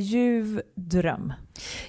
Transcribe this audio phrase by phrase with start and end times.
[0.00, 1.32] ljuv dröm.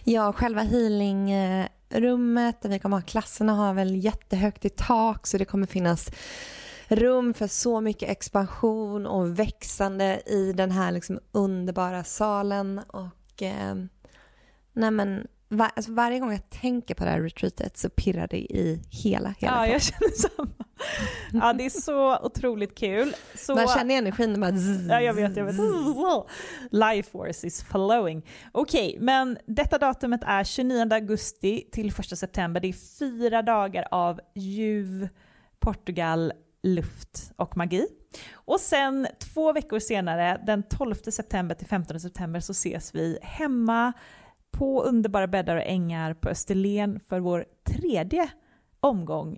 [0.03, 5.45] Ja, själva healingrummet där vi kommer ha klasserna har väl jättehögt i tak så det
[5.45, 6.11] kommer finnas
[6.88, 13.75] rum för så mycket expansion och växande i den här liksom underbara salen och eh,
[14.73, 18.38] nej men var, alltså varje gång jag tänker på det här retreatet så pirrar det
[18.38, 20.66] i hela, hela Ja, jag känner samma.
[21.33, 23.16] Ja, det är så otroligt kul.
[23.36, 23.56] Så...
[23.56, 25.56] Man känner energin bara zzz, Ja, jag vet, jag vet.
[26.72, 28.25] Life force is flowing.
[28.52, 32.61] Okej, okay, men detta datumet är 29 augusti till 1 september.
[32.61, 35.09] Det är fyra dagar av ljuv
[35.59, 36.33] Portugal,
[36.64, 37.88] luft och magi.
[38.33, 43.94] Och sen två veckor senare, den 12 september till 15 september, så ses vi hemma
[44.52, 48.30] på underbara bäddar och ängar på Österlen för vår tredje
[48.80, 49.38] omgång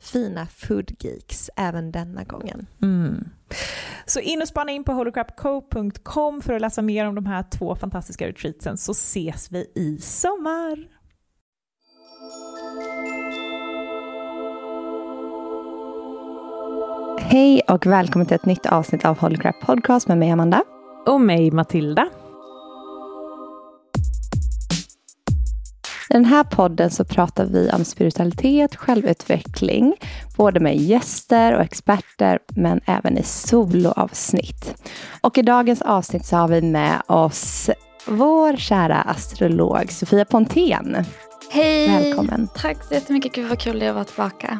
[0.00, 2.66] fina foodgeeks även denna gången.
[2.82, 3.28] Mm.
[4.06, 7.76] Så in och spana in på holocrapco.com för att läsa mer om de här två
[7.76, 10.98] fantastiska retreatsen så ses vi i sommar.
[17.20, 20.62] Hej och välkommen till ett nytt avsnitt av Holycrap Podcast med mig Amanda.
[21.06, 22.08] Och mig Matilda.
[26.10, 29.94] I den här podden så pratar vi om spiritualitet, självutveckling,
[30.36, 34.74] både med gäster och experter, men även i soloavsnitt.
[35.20, 37.70] Och i dagens avsnitt så har vi med oss
[38.06, 41.04] vår kära astrolog Sofia Pontén.
[41.50, 41.88] Hej!
[41.88, 42.48] Välkommen.
[42.54, 43.32] Tack så jättemycket.
[43.32, 44.58] Gud vad kul det är att vara tillbaka.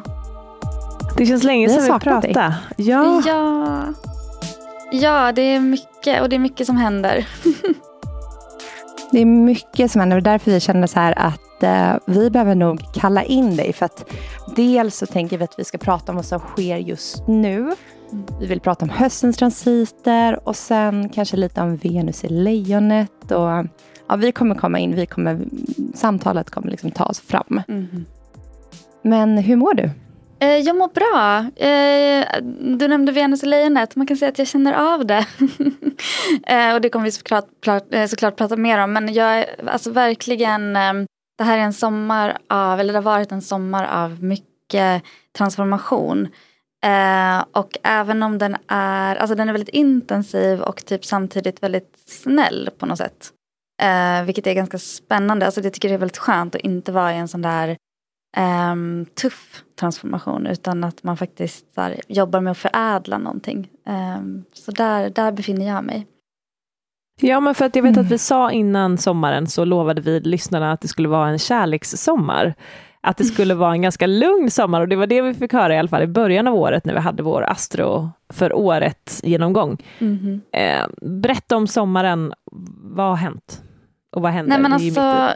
[1.17, 2.55] Det känns länge sedan vi pratade.
[2.77, 3.21] Ja.
[3.25, 3.83] ja.
[4.91, 7.27] Ja, det är mycket och det är mycket som händer.
[9.11, 12.55] Det är mycket som händer och därför vi känner så här att eh, vi behöver
[12.55, 13.73] nog kalla in dig.
[13.73, 14.11] För att
[14.55, 17.71] dels så tänker vi att vi ska prata om vad som sker just nu.
[18.39, 23.31] Vi vill prata om höstens transiter och sen kanske lite om Venus i lejonet.
[23.31, 23.65] Och,
[24.07, 25.39] ja, vi kommer komma in, vi kommer,
[25.93, 27.61] samtalet kommer liksom ta oss fram.
[27.67, 28.05] Mm.
[29.01, 29.89] Men hur mår du?
[30.41, 31.37] Eh, jag mår bra.
[31.65, 32.43] Eh,
[32.77, 33.95] du nämnde Venus och lejonet.
[33.95, 35.25] Man kan säga att jag känner av det.
[36.47, 37.47] Eh, och det kommer vi såklart,
[37.91, 38.93] eh, såklart prata mer om.
[38.93, 40.93] Men jag är alltså verkligen, eh,
[41.37, 45.03] det här är en sommar av, eller det har varit en sommar av mycket
[45.37, 46.27] transformation.
[46.85, 51.93] Eh, och även om den är, alltså den är väldigt intensiv och typ samtidigt väldigt
[52.07, 53.31] snäll på något sätt.
[54.25, 55.45] vilket är ganska spännande.
[55.45, 57.77] Alltså jag tycker det är väldigt skönt att inte vara i en sån där
[58.37, 63.69] um, tuff transformation utan att man faktiskt här, jobbar med att förädla någonting.
[64.17, 66.07] Um, så där, där befinner jag mig.
[67.21, 68.05] Ja, men för att jag vet mm.
[68.05, 72.53] att vi sa innan sommaren så lovade vi lyssnarna att det skulle vara en kärlekssommar.
[73.01, 75.75] Att det skulle vara en ganska lugn sommar och det var det vi fick höra
[75.75, 79.77] i alla fall i början av året när vi hade vår Astro för året genomgång.
[79.99, 80.41] Mm.
[80.53, 82.33] Eh, berätta om sommaren,
[82.81, 83.63] vad har hänt?
[84.15, 84.49] Och vad händer?
[84.49, 85.33] Nej, men alltså,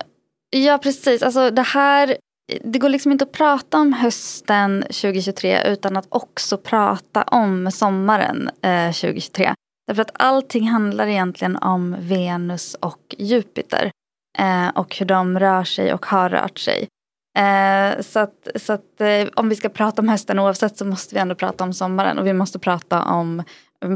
[0.50, 2.18] ja precis, alltså det här
[2.64, 8.50] det går liksom inte att prata om hösten 2023 utan att också prata om sommaren
[8.62, 9.54] eh, 2023.
[9.88, 13.92] Därför att allting handlar egentligen om Venus och Jupiter.
[14.38, 16.88] Eh, och hur de rör sig och har rört sig.
[17.38, 21.16] Eh, så att, så att eh, om vi ska prata om hösten oavsett så måste
[21.16, 22.20] vi ändå prata om sommaren.
[22.20, 23.44] Och vi måste prata om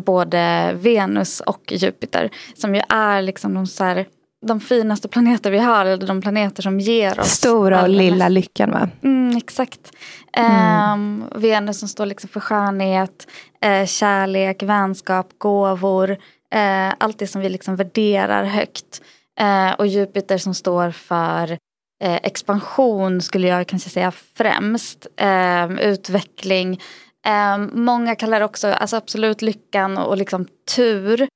[0.06, 2.30] både Venus och Jupiter.
[2.56, 4.06] Som ju är liksom de, så här,
[4.46, 5.86] de finaste planeter vi har.
[5.86, 7.32] Eller de planeter som ger oss.
[7.32, 8.32] Stora och lilla mest.
[8.32, 8.90] lyckan va?
[9.04, 9.92] Mm, exakt.
[10.34, 11.22] Mm.
[11.32, 13.28] Eh, Venus som står liksom för skönhet,
[13.62, 16.12] eh, kärlek, vänskap, gåvor.
[16.54, 19.02] Eh, allt det som vi liksom värderar högt.
[19.40, 21.58] Eh, och Jupiter som står för
[22.00, 25.08] expansion skulle jag kanske säga främst.
[25.18, 26.80] Eh, utveckling.
[27.28, 31.28] Eh, många kallar det också alltså absolut lyckan och, och liksom tur.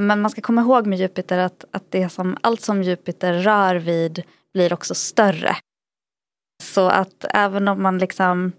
[0.00, 3.76] Men man ska komma ihåg med Jupiter att, att det som, allt som Jupiter rör
[3.76, 4.22] vid
[4.54, 5.56] blir också större.
[6.62, 8.52] Så att även om man liksom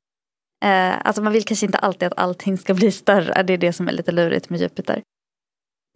[0.65, 3.43] eh, Alltså man vill kanske inte alltid att allting ska bli större.
[3.43, 5.01] Det är det som är lite lurigt med Jupiter.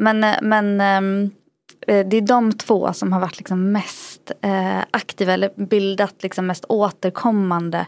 [0.04, 1.32] Men, eh, men ehm,
[1.88, 6.48] Eh, det är de två som har varit liksom mest eh, aktiva eller bildat liksom
[6.48, 7.86] mest återkommande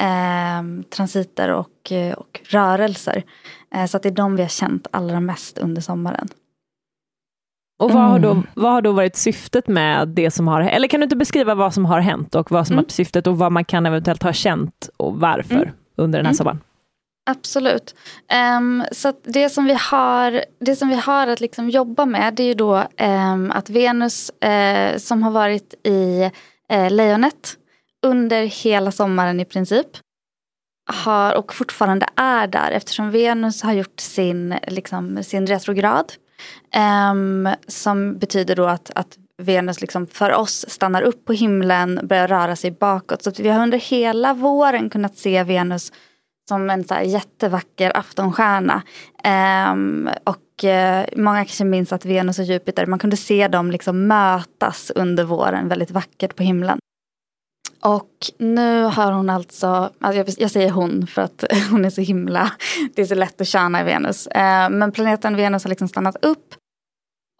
[0.00, 3.22] eh, transiter och, eh, och rörelser.
[3.74, 6.28] Eh, så att det är de vi har känt allra mest under sommaren.
[7.80, 8.46] Och vad, har då, mm.
[8.54, 11.74] vad har då varit syftet med det som har Eller kan du inte beskriva vad
[11.74, 12.84] som har hänt och vad som mm.
[12.84, 15.74] har syftet och vad man kan eventuellt ha känt och varför mm.
[15.96, 16.36] under den här mm.
[16.36, 16.60] sommaren?
[17.30, 17.94] Absolut.
[18.58, 22.42] Um, så det som, vi har, det som vi har att liksom jobba med det
[22.42, 26.30] är ju då um, att Venus uh, som har varit i
[26.72, 27.56] uh, Lejonet
[28.06, 29.86] under hela sommaren i princip
[30.90, 36.12] har och fortfarande är där eftersom Venus har gjort sin, liksom, sin retrograd.
[37.12, 42.28] Um, som betyder då att, att Venus liksom för oss stannar upp på himlen, börjar
[42.28, 43.22] röra sig bakåt.
[43.22, 45.92] Så vi har under hela våren kunnat se Venus
[46.48, 48.82] som en så här jättevacker aftonstjärna.
[49.72, 54.06] Um, och uh, många kanske minns att Venus och Jupiter, man kunde se dem liksom
[54.06, 56.79] mötas under våren väldigt vackert på himlen.
[57.80, 62.52] Och nu har hon alltså, alltså jag, säger hon för att hon är så himla,
[62.94, 64.26] det är så lätt att tjäna i Venus.
[64.26, 66.54] Eh, men planeten Venus har liksom stannat upp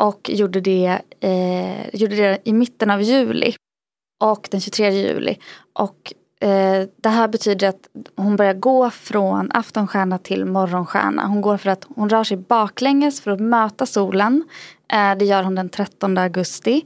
[0.03, 3.55] och gjorde det, eh, gjorde det i mitten av juli.
[4.23, 5.39] Och den 23 juli.
[5.73, 6.13] Och
[6.43, 11.27] Eh, det här betyder att hon börjar gå från aftonstjärna till morgonstjärna.
[11.27, 14.45] Hon går för att hon rör sig baklänges för att möta solen.
[14.93, 16.83] Eh, det gör hon den 13 augusti.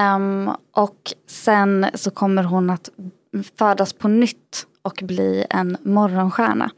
[0.00, 2.90] Um, och sen så kommer hon att
[3.58, 6.70] födas på nytt och bli en morgonstjärna.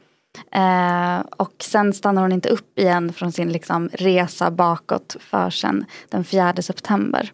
[0.55, 5.85] Uh, och sen stannar hon inte upp igen från sin liksom, resa bakåt för sen
[6.09, 7.31] den 4 september.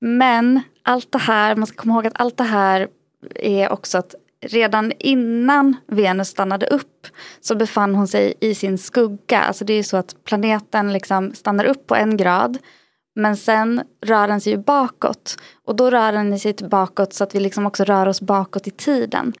[0.00, 2.88] Men allt det här, man ska komma ihåg att allt det här
[3.34, 4.14] är också att
[4.46, 7.06] redan innan Venus stannade upp
[7.40, 9.40] så befann hon sig i sin skugga.
[9.40, 12.58] Alltså det är ju så att planeten liksom stannar upp på en grad
[13.14, 15.36] men sen rör den sig ju bakåt.
[15.64, 18.70] Och då rör den sig bakåt så att vi liksom också rör oss bakåt i
[18.70, 19.32] tiden.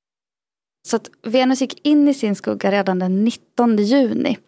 [0.88, 4.38] Så att Venus gick in i sin skugga redan den 19 juni.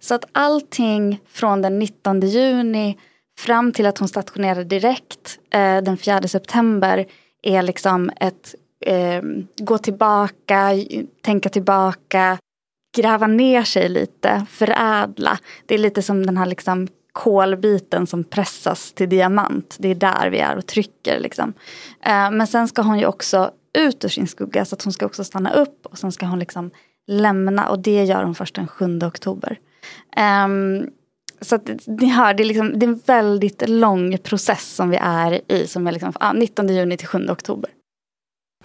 [0.00, 2.98] Så att allting från den 19 juni
[3.38, 7.06] fram till att hon stationerade direkt eh, den 4 september
[7.42, 8.54] är liksom ett
[8.86, 9.22] eh,
[9.60, 10.70] gå tillbaka,
[11.22, 12.38] tänka tillbaka,
[12.96, 15.38] gräva ner sig lite, förädla.
[15.66, 19.76] Det är lite som den här liksom kolbiten som pressas till diamant.
[19.78, 21.20] Det är där vi är och trycker.
[21.20, 21.52] Liksom.
[22.00, 25.06] Eh, men sen ska hon ju också ut ur sin skugga så att hon ska
[25.06, 26.70] också stanna upp och sen ska hon liksom
[27.06, 29.58] lämna och det gör hon först den 7 oktober.
[30.46, 30.90] Um,
[31.40, 34.96] så att ni hör, det är, liksom, det är en väldigt lång process som vi
[34.96, 37.70] är i som är liksom, ah, 19 juni till 7 oktober.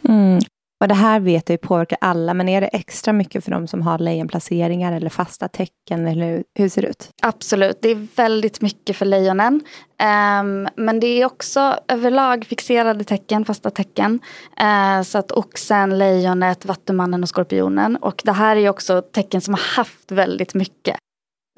[0.08, 0.40] Mm.
[0.82, 3.82] Och det här vet jag påverkar alla, men är det extra mycket för de som
[3.82, 6.08] har lejonplaceringar eller fasta tecken?
[6.08, 7.10] Eller hur, ser det ut?
[7.22, 9.54] Absolut, det är väldigt mycket för lejonen.
[9.54, 14.20] Um, men det är också överlag fixerade tecken, fasta tecken.
[14.62, 17.96] Uh, så att oxen, lejonet, vattumannen och skorpionen.
[17.96, 20.96] Och det här är också tecken som har haft väldigt mycket.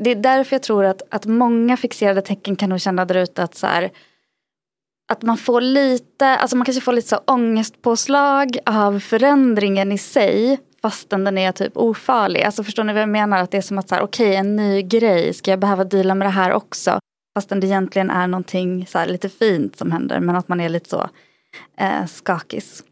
[0.04, 3.44] Det är därför jag tror att, att många fixerade tecken kan nog känna där ute
[3.44, 3.92] att så här,
[5.12, 10.60] att man får lite, alltså man kanske får lite så ångestpåslag av förändringen i sig
[10.82, 12.44] fastän den är typ ofarlig.
[12.44, 13.38] Alltså förstår ni vad jag menar?
[13.38, 15.84] Att det är som att så här, okej okay, en ny grej, ska jag behöva
[15.84, 17.00] deala med det här också?
[17.38, 20.70] Fastän det egentligen är någonting så här, lite fint som händer men att man är
[20.70, 21.10] lite så
[21.78, 22.84] eh, skakis.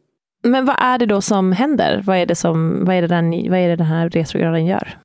[0.44, 2.04] Men vad är det då som händer?
[2.06, 4.98] Vad är det, som, vad är det, den, vad är det den här retrograden gör?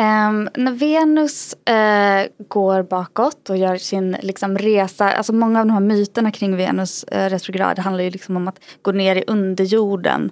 [0.00, 5.72] Um, när Venus uh, går bakåt och gör sin liksom, resa, alltså många av de
[5.72, 10.30] här myterna kring Venus uh, retrograd handlar ju liksom om att gå ner i underjorden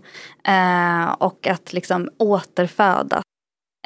[0.48, 3.22] uh, och att liksom återföda.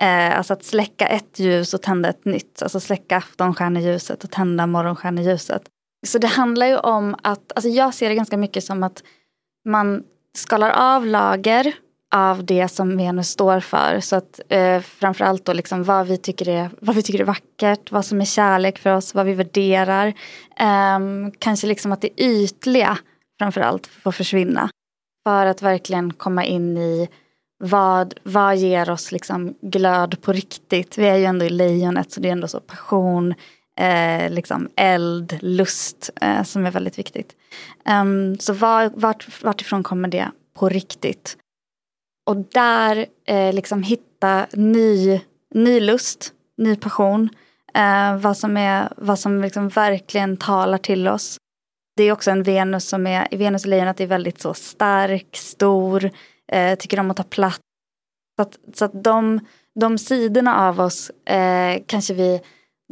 [0.03, 2.63] Uh, alltså att släcka ett ljus och tända ett nytt.
[2.63, 5.63] Alltså släcka aftonstjärneljuset och tända morgonstjärneljuset.
[6.07, 9.03] Så det handlar ju om att, alltså jag ser det ganska mycket som att
[9.65, 10.03] man
[10.35, 11.75] skalar av lager
[12.13, 14.01] av det som Venus står för.
[14.01, 17.93] Så att eh, framförallt då liksom vad vi, tycker är, vad vi tycker är vackert,
[17.93, 20.07] vad som är kärlek för oss, vad vi värderar.
[20.57, 20.99] Eh,
[21.39, 22.99] kanske liksom att det ytliga
[23.39, 24.71] framförallt får försvinna.
[25.25, 27.09] För att verkligen komma in i
[27.65, 30.99] vad, vad ger oss liksom glöd på riktigt.
[30.99, 33.35] Vi är ju ändå i lejonet så det är ändå så passion,
[33.79, 37.37] eh, liksom eld, lust eh, som är väldigt viktigt.
[37.89, 41.37] Um, så var, vart, vartifrån kommer det på riktigt?
[42.27, 45.21] Och där eh, liksom hitta ny,
[45.55, 47.29] ny lust, ny passion.
[47.75, 51.37] Eh, vad som, är, vad som liksom verkligen talar till oss.
[51.97, 56.11] Det är också en Venus som är, Venus och lejonet är väldigt så stark, stor,
[56.53, 57.59] eh, tycker om att ta plats.
[58.37, 59.41] Så att, så att de,
[59.81, 62.41] de sidorna av oss eh, kanske vi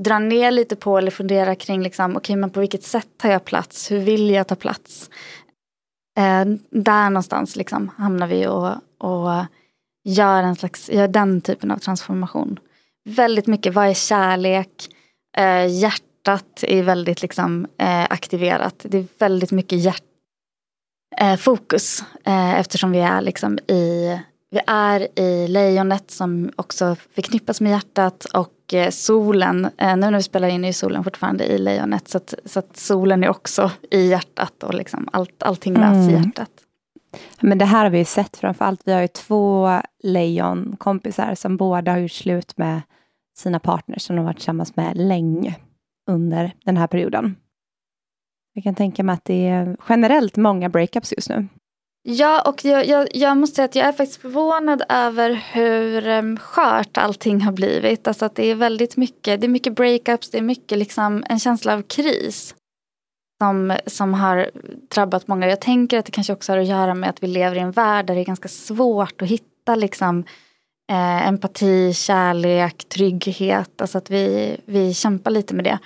[0.00, 3.44] drar ner lite på eller funderar kring liksom, okay, men på vilket sätt tar jag
[3.44, 5.10] plats, hur vill jag ta plats?
[6.18, 9.44] Eh, där någonstans liksom hamnar vi och, och
[10.04, 12.58] gör, en slags, gör den typen av transformation.
[13.04, 14.88] Väldigt mycket, vad är kärlek?
[15.36, 18.74] Eh, hjärtat är väldigt liksom, eh, aktiverat.
[18.88, 20.02] Det är väldigt mycket hjärt,
[21.20, 24.18] eh, fokus eh, eftersom vi är liksom i
[24.52, 30.16] vi är i lejonet som också förknippas med hjärtat och eh, solen, eh, nu när
[30.16, 33.70] vi spelar in är solen fortfarande i lejonet så att, så att solen är också
[33.90, 36.10] i hjärtat och liksom allt, allting mäts mm.
[36.10, 36.50] i hjärtat.
[37.40, 38.80] Men det här har vi sett framförallt.
[38.84, 42.80] Vi har ju två lejonkompisar som båda har gjort slut med
[43.36, 45.56] sina partners som de har varit tillsammans med länge
[46.08, 47.36] under den här perioden.
[48.52, 51.48] Jag kan tänka mig att det är generellt många breakups just nu.
[52.02, 56.36] Ja, och jag, jag, jag, måste säga att jag är faktiskt förvånad över hur um,
[56.36, 58.08] skört allting har blivit.
[58.08, 61.38] Alltså att det är väldigt mycket, det är mycket breakups, det är mycket liksom en
[61.38, 62.54] känsla av kris.
[63.40, 64.50] Som, som har
[64.94, 65.48] drabbat många.
[65.48, 67.70] Jag tänker att det kanske också har att göra med att vi lever i en
[67.70, 70.24] värld där det är ganska svårt att hitta liksom
[70.90, 73.80] eh, empati, kärlek, trygghet.
[73.80, 75.78] Alltså att vi, vi kämpar lite med det.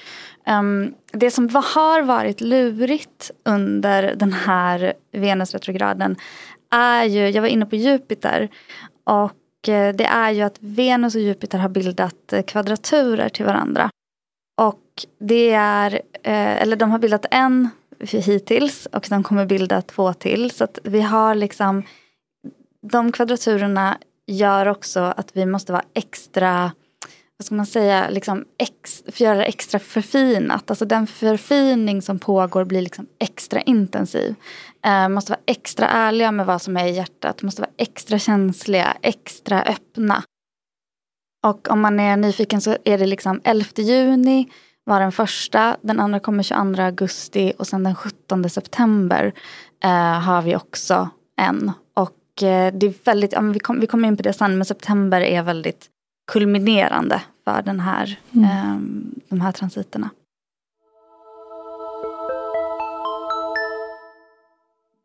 [0.53, 6.17] Um, det som har varit lurigt under den här Venusretrograden
[6.71, 8.49] är ju, jag var inne på Jupiter
[9.05, 13.91] och eh, det är ju att Venus och Jupiter har bildat eh, kvadraturer till varandra.
[14.95, 17.69] Och det är, eh, eller de har bildat en
[18.01, 20.51] hittills och de kommer bilda två till.
[20.51, 21.83] Så att vi har liksom,
[22.83, 26.73] de kvadraturerna gör också att vi måste vara extra
[27.37, 30.71] vad ska man säga, liksom ex, för göra det extra förfinat.
[30.71, 34.35] Alltså den förfining som pågår blir liksom extra intensiv.
[34.85, 37.43] Eh, måste vara extra ärliga med vad som är i hjärtat.
[37.43, 40.23] Måste vara extra känsliga, extra öppna.
[41.47, 44.51] Och om man är nyfiken så är det liksom 11 juni
[44.85, 45.77] var den första.
[45.83, 49.33] Den andra kommer 22 augusti och sen den 17 september
[49.85, 51.73] eh, har vi också en.
[51.95, 54.65] Och eh, det är väldigt, ja, vi, kom, vi kommer in på det sen, men
[54.65, 55.87] september är väldigt
[56.33, 58.45] kulminerande för den här, mm.
[58.45, 58.77] eh,
[59.29, 60.11] de här transiterna.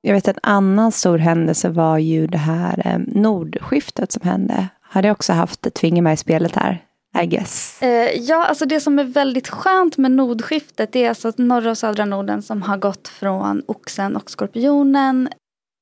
[0.02, 4.68] Jag vet en annan stor händelse var ju det här eh, nordskiftet som hände.
[4.82, 6.84] Har det också haft ett finger med i spelet här?
[7.18, 7.82] I guess.
[7.82, 11.72] Eh, ja, alltså det som är väldigt skönt med nordskiftet det är alltså att norra
[11.72, 15.30] och södra Norden som har gått från oxen och skorpionen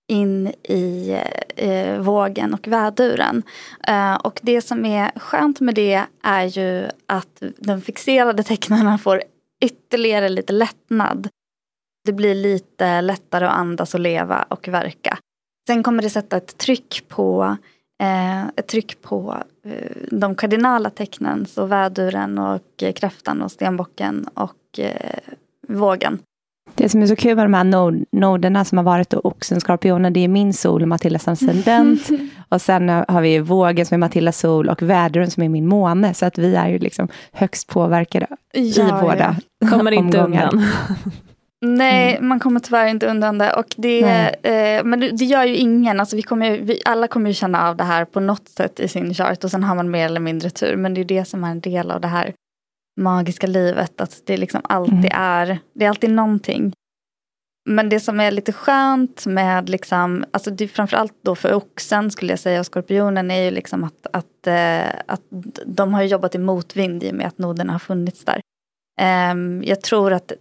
[0.08, 1.18] in i
[1.56, 3.44] eh, vågen och väduren.
[3.88, 9.22] Eh, och det som är skönt med det är ju att de fixerade tecknarna får
[9.62, 11.30] ytterligare lite lättnad.
[12.06, 15.18] Det blir lite lättare att andas och leva och verka.
[15.68, 17.58] Sen kommer det sätta ett tryck på,
[18.56, 24.80] ett tryck på eh, de kardinala tecknen, så väduren och eh, kräftan och stenbocken och
[24.80, 25.20] eh,
[25.68, 26.20] vågen.
[26.76, 29.62] Det som är så kul med de här nod noderna som har varit då, oxen,
[29.62, 32.10] skorpionen, det är min sol och Matildas ascendent.
[32.50, 36.14] och sen har vi vågen som är Matildas sol och väduren som är min måne.
[36.14, 39.70] Så att vi är ju liksom högst påverkade ja, i båda ja.
[39.70, 40.64] Kommer inte undan.
[41.62, 42.28] Nej, mm.
[42.28, 43.54] man kommer tyvärr inte undan det.
[43.54, 44.02] Och det,
[44.44, 46.00] eh, men det, det, gör ju ingen.
[46.00, 48.88] Alltså vi kommer, vi, alla kommer ju känna av det här på något sätt i
[48.88, 49.44] sin chart.
[49.44, 50.76] Och sen har man mer eller mindre tur.
[50.76, 52.34] Men det är det som är en del av det här
[53.00, 54.02] magiska livet.
[54.02, 55.12] Att det liksom alltid mm.
[55.14, 56.74] är, det är alltid någonting.
[57.70, 62.32] Men det som är lite skönt med, liksom, alltså det framförallt då för oxen skulle
[62.32, 65.22] jag säga och skorpionen är ju liksom att, att, eh, att
[65.66, 68.42] de har jobbat i motvind i och med att noderna har funnits där.
[69.32, 70.32] Um, jag tror att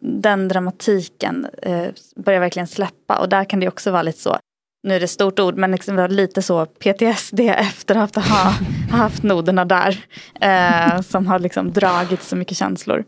[0.00, 4.38] den dramatiken uh, börjar verkligen släppa och där kan det också vara lite så
[4.82, 8.52] nu är det stort ord, men liksom lite så PTSD efter att ha
[8.90, 10.04] haft noderna där.
[10.40, 13.04] Eh, som har liksom dragit så mycket känslor.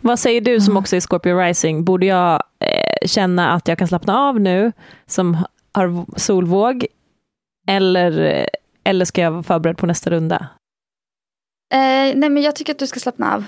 [0.00, 1.84] Vad säger du som också är Scorpio Rising?
[1.84, 4.72] Borde jag eh, känna att jag kan slappna av nu,
[5.06, 5.36] som
[5.72, 6.86] har solvåg,
[7.66, 8.46] eller,
[8.84, 10.48] eller ska jag vara förberedd på nästa runda?
[11.72, 13.44] Eh, nej men jag tycker att du ska slappna av.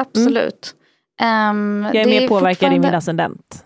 [0.00, 0.74] Absolut.
[0.74, 0.83] Mm.
[1.24, 2.76] Um, jag är mer påverkad fortfarande...
[2.76, 3.64] i min ascendent.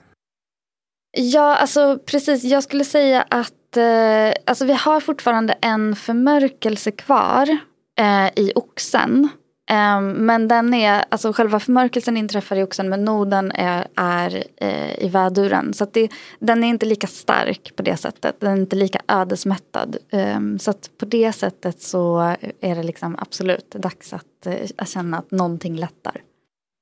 [1.16, 2.44] Ja, alltså precis.
[2.44, 7.58] Jag skulle säga att eh, alltså, vi har fortfarande en förmörkelse kvar
[8.00, 9.28] eh, i oxen.
[9.70, 15.04] Eh, men den är, alltså själva förmörkelsen inträffar i oxen men noden är, är eh,
[15.04, 15.74] i väduren.
[15.74, 18.40] Så det, den är inte lika stark på det sättet.
[18.40, 19.96] Den är inte lika ödesmättad.
[20.12, 22.18] Ehm, så på det sättet så
[22.60, 26.22] är det liksom absolut dags att, eh, att känna att någonting lättar.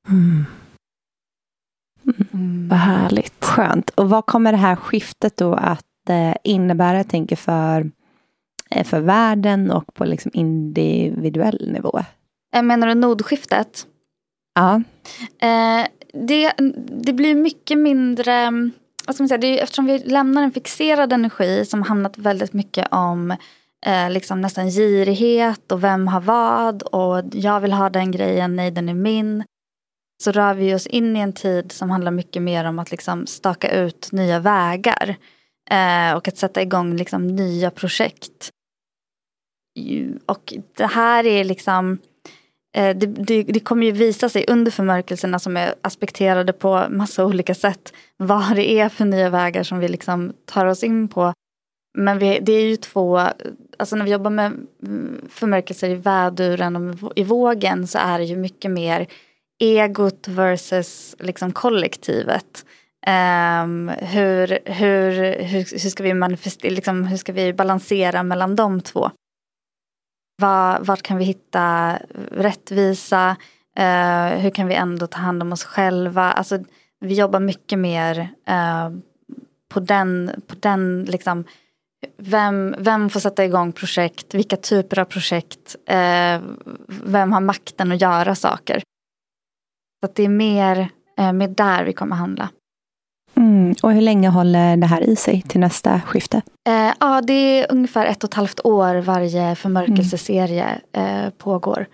[0.09, 0.45] Mm.
[3.57, 3.91] Skönt.
[3.91, 7.91] Och vad kommer det här skiftet då att eh, innebära, jag tänker, för,
[8.71, 12.01] eh, för världen och på liksom individuell nivå?
[12.55, 13.87] Eh, menar du nodskiftet?
[14.55, 14.83] Ja.
[15.49, 16.53] Eh, det,
[17.05, 18.51] det blir mycket mindre,
[19.07, 22.53] vad ska man säga, det är, eftersom vi lämnar en fixerad energi som hamnat väldigt
[22.53, 23.31] mycket om
[23.87, 28.71] eh, liksom nästan girighet och vem har vad och jag vill ha den grejen, nej
[28.71, 29.45] den är min
[30.23, 33.27] så rör vi oss in i en tid som handlar mycket mer om att liksom
[33.27, 35.17] staka ut nya vägar.
[35.71, 38.51] Eh, och att sätta igång liksom nya projekt.
[40.27, 41.99] Och det här är liksom
[42.77, 47.25] eh, det, det, det, kommer ju visa sig under förmörkelserna som är aspekterade på massa
[47.25, 47.93] olika sätt.
[48.17, 51.33] Vad det är för nya vägar som vi liksom tar oss in på.
[51.99, 53.19] Men vi, det är ju två,
[53.79, 58.25] alltså när vi jobbar med mm, förmörkelser i väduren och i vågen så är det
[58.25, 59.07] ju mycket mer
[59.59, 62.65] egot versus liksom kollektivet.
[63.07, 68.81] Um, hur, hur, hur, hur, ska vi manifestera, liksom, hur ska vi balansera mellan de
[68.81, 69.11] två?
[70.43, 71.99] Var, var kan vi hitta
[72.31, 73.37] rättvisa?
[73.79, 76.23] Uh, hur kan vi ändå ta hand om oss själva?
[76.23, 76.59] Alltså,
[77.01, 78.19] vi jobbar mycket mer
[78.51, 78.99] uh,
[79.69, 81.45] på den, på den liksom,
[82.17, 84.35] vem, vem får sätta igång projekt?
[84.35, 85.77] Vilka typer av projekt?
[85.91, 86.43] Uh,
[86.89, 88.83] vem har makten att göra saker?
[90.05, 92.49] Så det är mer eh, med där vi kommer handla.
[93.37, 93.75] Mm.
[93.83, 96.43] Och hur länge håller det här i sig till nästa skifte?
[96.69, 101.87] Eh, ja, det är ungefär ett och ett halvt år varje förmörkelseserie eh, pågår.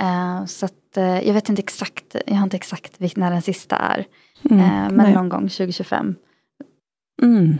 [0.00, 3.76] Eh, så att, eh, jag vet inte exakt, jag har inte exakt när den sista
[3.76, 4.06] är.
[4.50, 4.60] Mm.
[4.60, 5.14] Eh, men Nej.
[5.14, 6.14] någon gång 2025.
[7.22, 7.58] Mm.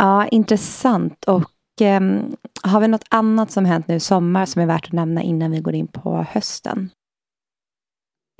[0.00, 1.24] Ja, intressant.
[1.24, 4.92] Och ehm, har vi något annat som hänt nu i sommar som är värt att
[4.92, 6.90] nämna innan vi går in på hösten?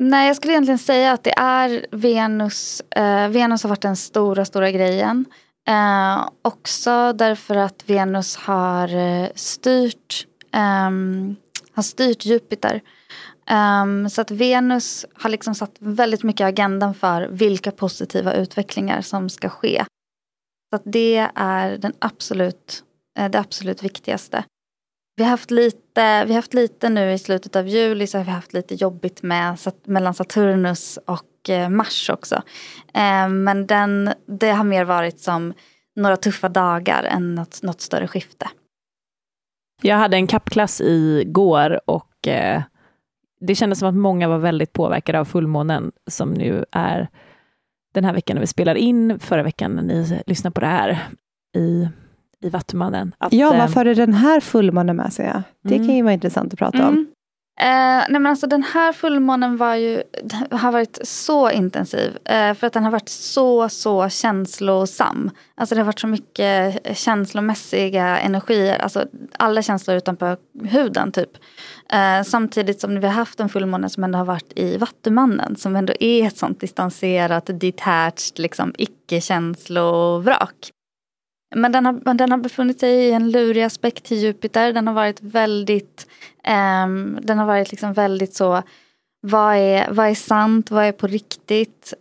[0.02, 2.80] Nej, jag skulle egentligen säga att det är Venus.
[2.80, 5.24] Eh, Venus har varit den stora, stora grejen.
[5.68, 10.90] Eh, också därför att Venus har eh, styrt, eh,
[11.74, 12.80] har styrt Jupiter.
[13.50, 19.28] Um, så att Venus har liksom satt väldigt mycket agendan för vilka positiva utvecklingar som
[19.28, 19.84] ska ske.
[20.70, 22.84] Så att det är den absolut,
[23.18, 24.44] eh, det absolut viktigaste.
[25.22, 28.24] Vi har haft lite, vi har haft lite nu i slutet av juli så har
[28.24, 32.34] vi haft lite jobbigt med, mellan Saturnus och eh, Mars också.
[32.94, 35.54] Eh, men den, det har mer varit som
[35.96, 38.48] några tuffa dagar än något, något större skifte.
[39.82, 42.62] Jag hade en kappklass igår och eh,
[43.40, 47.08] det kändes som att många var väldigt påverkade av fullmånen som nu är
[47.94, 50.98] den här veckan när vi spelar in, förra veckan när ni lyssnar på det här
[51.56, 51.88] i
[52.42, 53.14] i Vattumannen.
[53.18, 55.32] Att, ja, varför är den här fullmånen med sig?
[55.64, 55.86] Det mm.
[55.86, 56.88] kan ju vara intressant att prata mm.
[56.88, 57.06] om.
[57.60, 57.66] Eh,
[58.08, 60.02] nej men alltså den här fullmånen var ju,
[60.50, 62.16] har varit så intensiv.
[62.24, 65.30] Eh, för att den har varit så, så känslosam.
[65.54, 68.78] Alltså det har varit så mycket känslomässiga energier.
[68.78, 69.06] Alltså
[69.38, 71.30] alla känslor utanpå huden typ.
[71.92, 75.56] Eh, samtidigt som vi har haft en fullmåne som ändå har varit i Vattumannen.
[75.56, 80.72] Som ändå är ett sånt distanserat, detached, liksom icke-känslovrak.
[81.54, 84.72] Men den har, den har befunnit sig i en lurig aspekt till Jupiter.
[84.72, 86.06] Den har varit väldigt,
[86.84, 88.62] um, den har varit liksom väldigt så,
[89.20, 91.94] vad är, vad är sant, vad är på riktigt,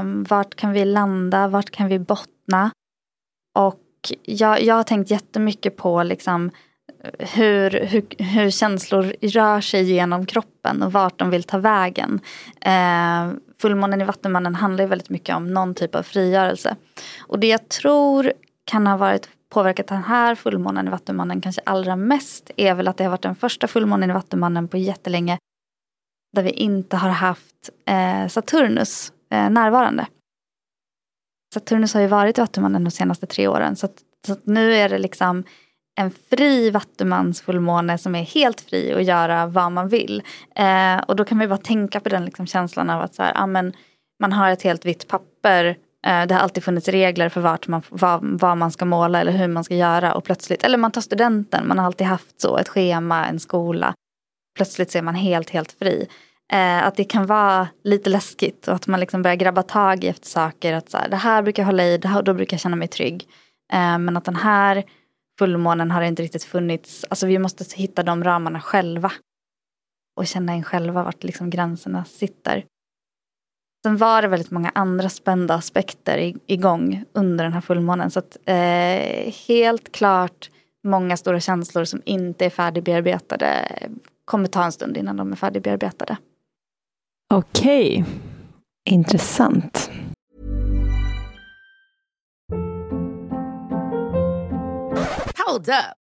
[0.00, 2.70] um, vart kan vi landa, vart kan vi bottna?
[3.54, 3.82] Och
[4.22, 6.50] jag, jag har tänkt jättemycket på liksom
[7.04, 12.20] eh, hur, hur, hur känslor rör sig genom kroppen och vart de vill ta vägen.
[12.60, 16.76] Eh, fullmånen i Vattumannen handlar väldigt mycket om någon typ av frigörelse.
[17.18, 18.32] Och det jag tror
[18.66, 22.96] kan ha varit påverkat den här fullmånen i Vattumannen kanske allra mest är väl att
[22.96, 25.38] det har varit den första fullmånen i Vattumannen på jättelänge
[26.32, 30.06] där vi inte har haft eh, Saturnus eh, närvarande.
[31.54, 33.76] Saturnus har ju varit i Vattumannen de senaste tre åren.
[33.76, 35.44] Så, att, så att nu är det liksom
[36.00, 40.22] en fri vattumansfullmåne som är helt fri att göra vad man vill.
[40.54, 43.32] Eh, och då kan vi bara tänka på den liksom känslan av att så här,
[43.36, 43.72] amen,
[44.20, 45.76] man har ett helt vitt papper.
[46.06, 49.32] Eh, det har alltid funnits regler för vart man, vad, vad man ska måla eller
[49.32, 50.14] hur man ska göra.
[50.14, 53.94] Och plötsligt, eller man tar studenten, man har alltid haft så, ett schema, en skola.
[54.56, 56.08] Plötsligt så är man helt, helt fri.
[56.52, 60.08] Eh, att det kan vara lite läskigt och att man liksom börjar grabba tag i
[60.08, 60.72] efter saker.
[60.72, 62.76] Att så här, det här brukar jag hålla i, det här, då brukar jag känna
[62.76, 63.28] mig trygg.
[63.72, 64.84] Eh, men att den här
[65.38, 67.04] fullmånen har inte riktigt funnits.
[67.10, 69.12] Alltså vi måste hitta de ramarna själva.
[70.16, 72.64] Och känna in själva vart liksom gränserna sitter.
[73.86, 78.10] Sen var det väldigt många andra spända aspekter igång under den här fullmånen.
[78.10, 80.50] Så att eh, helt klart
[80.84, 83.68] många stora känslor som inte är färdigbearbetade
[84.24, 86.16] kommer ta en stund innan de är färdigbearbetade.
[87.34, 87.90] Okej.
[87.90, 88.14] Okay.
[88.90, 89.90] Intressant.
[95.46, 96.05] Hold up.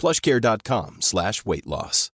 [0.00, 2.08] Plushcare.com slash weight loss.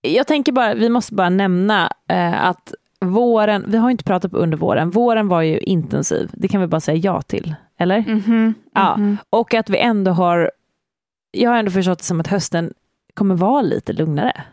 [0.00, 4.36] Jag tänker bara, vi måste bara nämna eh, att våren, vi har inte pratat på
[4.36, 7.98] under våren, våren var ju intensiv, det kan vi bara säga ja till, eller?
[7.98, 9.16] Mm -hmm, mm -hmm.
[9.20, 10.50] Ja, och att vi ändå har
[11.30, 12.74] jag har ändå förstått det som att hösten
[13.14, 14.44] kommer vara lite lugnare.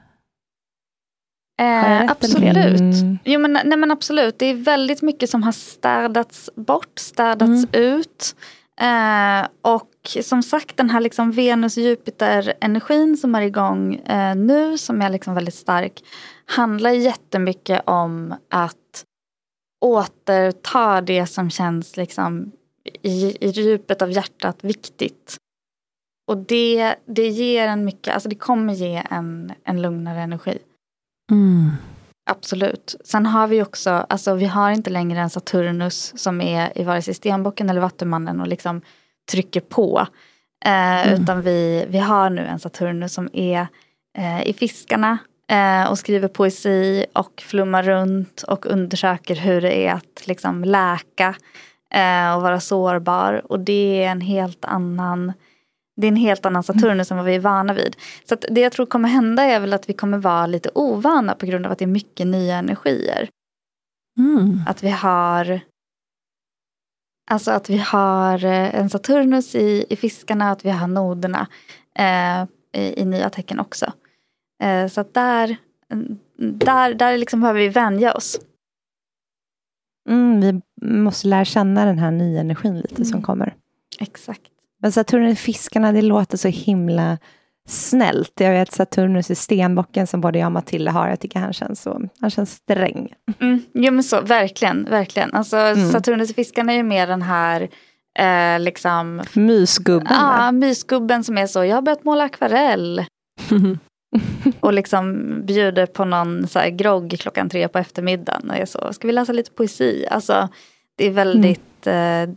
[1.58, 2.80] Eh, absolut.
[2.80, 3.20] Mm.
[3.24, 4.40] Jo, men, nej, men absolut.
[4.40, 7.70] Det är väldigt mycket som har städats bort, städats mm.
[7.72, 8.36] ut.
[8.82, 9.92] Eh, och
[10.24, 15.56] som sagt den här liksom Venus-Jupiter-energin som är igång eh, nu, som är liksom väldigt
[15.56, 16.04] stark,
[16.46, 19.06] handlar jättemycket om att
[19.86, 22.52] återta det som känns liksom
[23.02, 25.38] i, i djupet av hjärtat viktigt.
[26.28, 30.58] Och det, det ger en mycket, alltså det kommer ge en, en lugnare energi.
[31.32, 31.72] Mm.
[32.30, 32.96] Absolut.
[33.04, 37.02] Sen har vi också, alltså vi har inte längre en Saturnus som är i vare
[37.02, 38.82] sig Stenbocken eller Vattumannen och liksom
[39.32, 40.08] trycker på.
[40.66, 41.22] Eh, mm.
[41.22, 43.68] Utan vi, vi har nu en Saturnus som är
[44.18, 49.94] eh, i fiskarna eh, och skriver poesi och flummar runt och undersöker hur det är
[49.94, 51.36] att liksom läka
[51.94, 53.52] eh, och vara sårbar.
[53.52, 55.34] Och det är en helt annan
[55.96, 57.96] det är en helt annan Saturnus än vad vi är vana vid.
[58.30, 61.46] Så det jag tror kommer hända är väl att vi kommer vara lite ovana på
[61.46, 63.30] grund av att det är mycket nya energier.
[64.18, 64.62] Mm.
[64.68, 65.62] Att vi har
[67.28, 71.48] Alltså att vi har eh, en Saturnus i, i fiskarna, att vi har noderna
[71.96, 72.44] eh,
[72.82, 73.94] i, i, nya tecken också.
[74.64, 75.58] Eh, så att där,
[76.38, 78.40] där, där liksom behöver vi vänja oss.
[80.10, 83.06] Mm, vi måste lära känna den här nya energin lite mm.
[83.06, 83.56] som kommer.
[84.00, 84.52] Exakt.
[84.86, 87.18] Men Saturnus fiskarna, det låter så himla
[87.68, 88.32] snällt.
[88.40, 91.08] Jag vet Saturnus i stenbocken som både jag och Matilda har.
[91.08, 93.14] Jag tycker han känns så, han känns sträng.
[93.40, 95.34] Mm, jo men så, verkligen, verkligen.
[95.34, 95.92] Alltså mm.
[95.92, 97.70] Saturnus fiskarna är ju mer den här
[98.20, 99.24] eh, liksom...
[99.34, 100.08] Mysgubben.
[100.10, 103.06] Ja, mysgubben som är så, jag har börjat måla akvarell.
[104.60, 108.94] och liksom bjuder på någon så här grogg klockan tre på eftermiddagen och är så,
[108.94, 110.08] ska vi läsa lite poesi?
[110.12, 110.50] Alltså
[110.98, 111.75] det är väldigt Eh,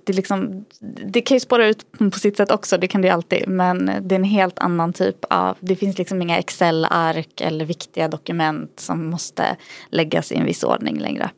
[0.05, 0.65] det, liksom,
[1.07, 3.49] det kan ju spåra ut på sitt sätt också, det kan det ju alltid.
[3.49, 8.09] Men det är en helt annan typ av, det finns liksom inga Excel-ark eller viktiga
[8.09, 9.57] dokument som måste
[9.91, 11.31] läggas i en viss ordning längre.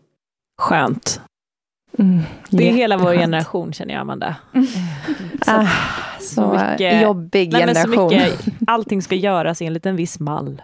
[0.59, 1.21] Skönt.
[1.99, 2.21] Mm,
[2.51, 4.37] det är hela vår generation känner jag Amanda.
[4.55, 4.67] Mm.
[5.45, 5.69] Så, ah,
[6.21, 8.11] så, så mycket, jobbig nej, generation.
[8.11, 10.63] Så mycket, allting ska göras enligt en viss mall.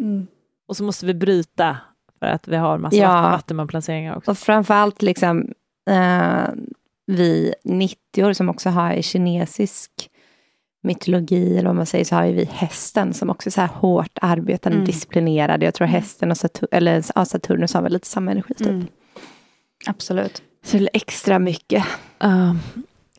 [0.00, 0.26] Mm.
[0.68, 1.76] Och så måste vi bryta
[2.18, 3.22] för att vi har massa ja.
[3.22, 4.30] vattenmanplaceringar också.
[4.30, 5.48] Och framförallt liksom
[5.90, 6.48] eh,
[7.06, 9.90] vi 90 som också har i kinesisk
[10.82, 14.18] mytologi, eller vad man säger, så har vi hästen som också är så här hårt
[14.20, 14.86] arbetande, mm.
[14.86, 15.62] disciplinerad.
[15.62, 16.02] Jag tror mm.
[16.02, 18.66] hästen och Satur eller, ja, Saturnus har väl lite samma energi typ.
[18.66, 18.86] Mm.
[19.86, 20.42] Absolut.
[20.64, 21.84] Så det är extra mycket.
[22.24, 22.54] Uh,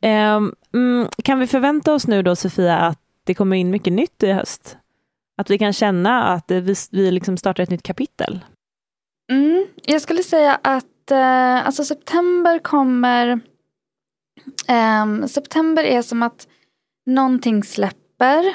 [0.02, 4.24] Um, mm, kan vi förvänta oss nu då, Sofia, att det kommer in mycket nytt
[4.24, 4.78] i höst?
[5.38, 8.40] Att vi kan känna att vi, vi liksom startar ett nytt kapitel?
[9.32, 13.40] Mm, jag skulle säga att eh, alltså september kommer...
[14.68, 16.48] Eh, september är som att
[17.06, 18.46] någonting släpper.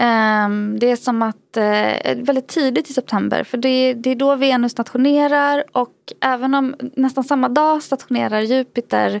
[0.00, 4.36] Eh, det är som att, eh, väldigt tidigt i september, för det, det är då
[4.36, 9.20] Venus stationerar och även om nästan samma dag stationerar Jupiter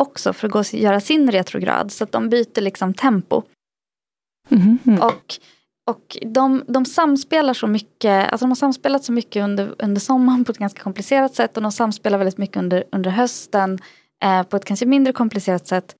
[0.00, 1.92] också för att gå och göra sin retrograd.
[1.92, 3.42] Så att de byter liksom tempo.
[4.50, 4.78] Mm.
[5.02, 5.34] Och,
[5.88, 10.44] och de, de samspelar så mycket, alltså de har samspelat så mycket under, under sommaren
[10.44, 13.78] på ett ganska komplicerat sätt och de samspelar väldigt mycket under, under hösten
[14.22, 15.94] eh, på ett kanske mindre komplicerat sätt.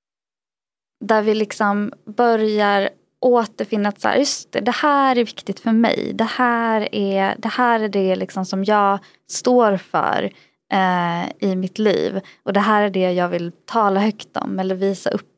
[1.05, 2.89] Där vi liksom börjar
[3.21, 6.13] återfinna att så här, just det, det här är viktigt för mig.
[6.15, 8.99] Det här är det, här är det liksom som jag
[9.31, 10.31] står för
[10.73, 12.21] eh, i mitt liv.
[12.43, 15.38] Och det här är det jag vill tala högt om eller visa upp.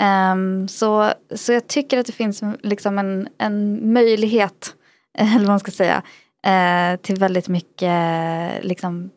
[0.00, 4.74] Um, så, så jag tycker att det finns liksom en, en möjlighet,
[5.18, 6.02] eller vad man ska säga,
[6.46, 9.10] eh, till väldigt mycket liksom,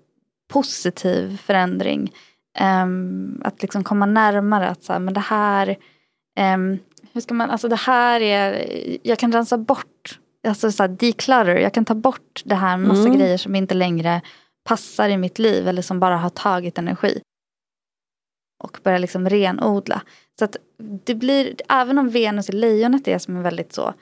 [0.54, 2.13] positiv förändring.
[2.84, 5.78] Um, att liksom komma närmare att så här, men det här,
[6.39, 6.80] um,
[7.13, 8.67] hur ska man, alltså det här är,
[9.04, 13.02] jag kan rensa bort, alltså så här, declutter, jag kan ta bort det här massa
[13.02, 13.17] mm.
[13.17, 14.22] grejer som inte längre
[14.63, 17.22] passar i mitt liv eller som bara har tagit energi.
[18.63, 20.02] Och börja liksom renodla.
[20.39, 23.93] Så att det blir, även om Venus i lejonet är som en väldigt så,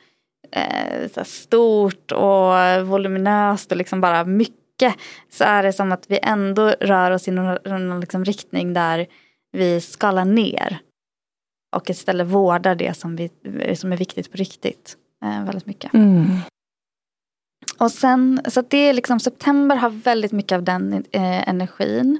[0.52, 4.96] eh, så stort och voluminöst och liksom bara mycket.
[5.30, 9.08] Så är det som att vi ändå rör oss i någon, någon liksom riktning där
[9.52, 10.80] vi skalar ner.
[11.76, 13.30] Och istället vårdar det som, vi,
[13.76, 14.98] som är viktigt på riktigt.
[15.24, 15.94] Eh, väldigt mycket.
[15.94, 16.26] Mm.
[17.78, 22.20] Och sen, så det är liksom september har väldigt mycket av den eh, energin.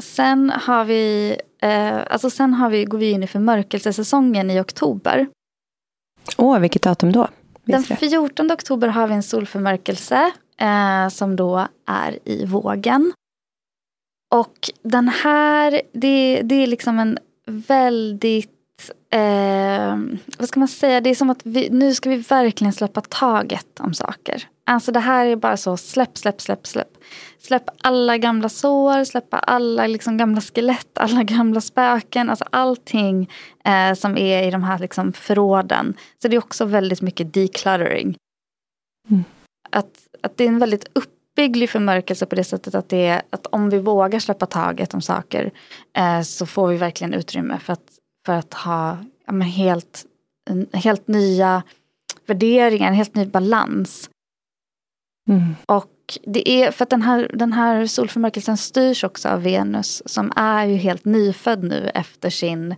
[0.00, 5.26] Sen har vi, eh, alltså sen har vi, går vi in i förmörkelsesäsongen i oktober.
[6.36, 7.28] Åh, oh, vilket datum då?
[7.64, 13.12] Den 14 oktober har vi en solförmörkelse eh, som då är i vågen.
[14.34, 18.50] Och den här, det, det är liksom en väldigt
[19.10, 19.98] eh,
[20.38, 23.80] vad ska man säga, det är som att vi, nu ska vi verkligen släppa taget
[23.80, 24.48] om saker.
[24.70, 26.88] Alltså det här är bara så, släpp, släpp, släpp, släpp.
[27.38, 32.30] Släpp alla gamla sår, släppa alla liksom gamla skelett, alla gamla spöken.
[32.30, 33.30] Alltså allting
[33.64, 35.94] eh, som är i de här liksom förråden.
[36.22, 38.16] Så det är också väldigt mycket decluttering.
[39.10, 39.24] Mm.
[39.70, 43.46] Att, att det är en väldigt uppbygglig förmörkelse på det sättet att, det är, att
[43.46, 45.50] om vi vågar släppa taget om saker
[45.96, 47.90] eh, så får vi verkligen utrymme för att
[48.26, 50.04] för att ha ja, helt,
[50.72, 51.62] helt nya
[52.26, 54.10] värderingar, en helt ny balans.
[55.30, 55.56] Mm.
[55.66, 60.32] Och det är för att den här, den här solförmörkelsen styrs också av Venus som
[60.36, 62.74] är ju helt nyfödd nu efter sin,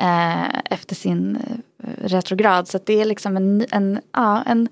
[0.00, 2.68] eh, efter sin eh, retrograd.
[2.68, 4.68] Så det är liksom en, en, ja, en,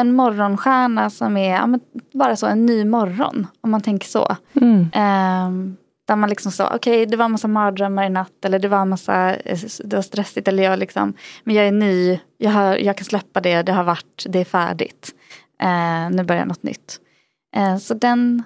[0.00, 1.78] en morgonstjärna som är ja,
[2.12, 3.46] bara så en ny morgon.
[3.60, 4.36] Om man tänker så.
[4.54, 4.80] Mm.
[4.94, 5.74] Eh,
[6.08, 8.68] där man liksom sa, okej okay, det var en massa mardrömmar i natt eller det
[8.68, 12.76] var massa, eh, det var stressigt eller jag liksom, men jag är ny, jag, har,
[12.76, 15.14] jag kan släppa det, det har varit, det är färdigt.
[15.62, 17.00] Eh, nu börjar något nytt.
[17.56, 18.42] Eh, så den...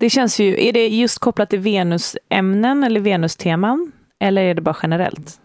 [0.00, 4.76] Det känns ju, är det just kopplat till venusämnen eller venusteman Eller är det bara
[4.82, 5.40] generellt?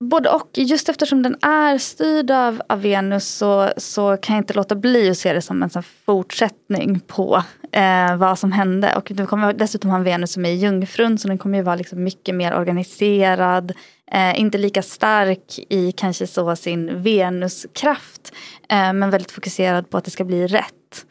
[0.00, 0.50] Både och.
[0.54, 5.10] Just eftersom den är styrd av, av Venus så, så kan jag inte låta bli
[5.10, 8.96] att se det som en sån fortsättning på eh, vad som hände.
[8.96, 11.76] Och du kommer dessutom ha en Venus som är jungfrun så den kommer ju vara
[11.76, 13.72] liksom mycket mer organiserad.
[14.12, 18.32] Eh, inte lika stark i kanske så sin Venuskraft.
[18.68, 21.06] Eh, men väldigt fokuserad på att det ska bli rätt.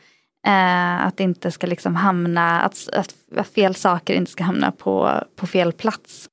[0.48, 5.48] Eh, att inte ska liksom hamna, att, att fel saker inte ska hamna på, på
[5.48, 6.30] fel plats.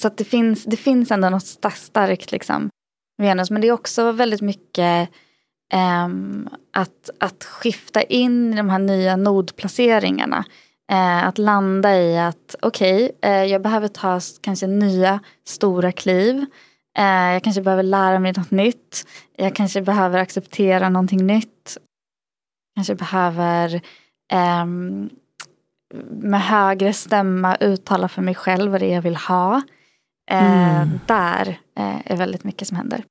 [0.00, 2.68] Så att det finns, det finns ändå något starkt liksom,
[3.22, 3.50] Venus.
[3.50, 5.10] Men det är också väldigt mycket
[6.06, 10.44] um, att, att skifta in i de här nya nodplaceringarna.
[10.92, 16.36] Uh, att landa i att okej, okay, uh, jag behöver ta kanske nya stora kliv.
[16.98, 19.06] Uh, jag kanske behöver lära mig något nytt.
[19.36, 21.78] Jag kanske behöver acceptera någonting nytt.
[22.74, 23.80] Kanske behöver
[24.64, 25.10] um,
[26.10, 29.62] med högre stämma uttala för mig själv vad det är jag vill ha.
[30.30, 31.00] Eh, mm.
[31.06, 33.04] Där eh, är väldigt mycket som händer.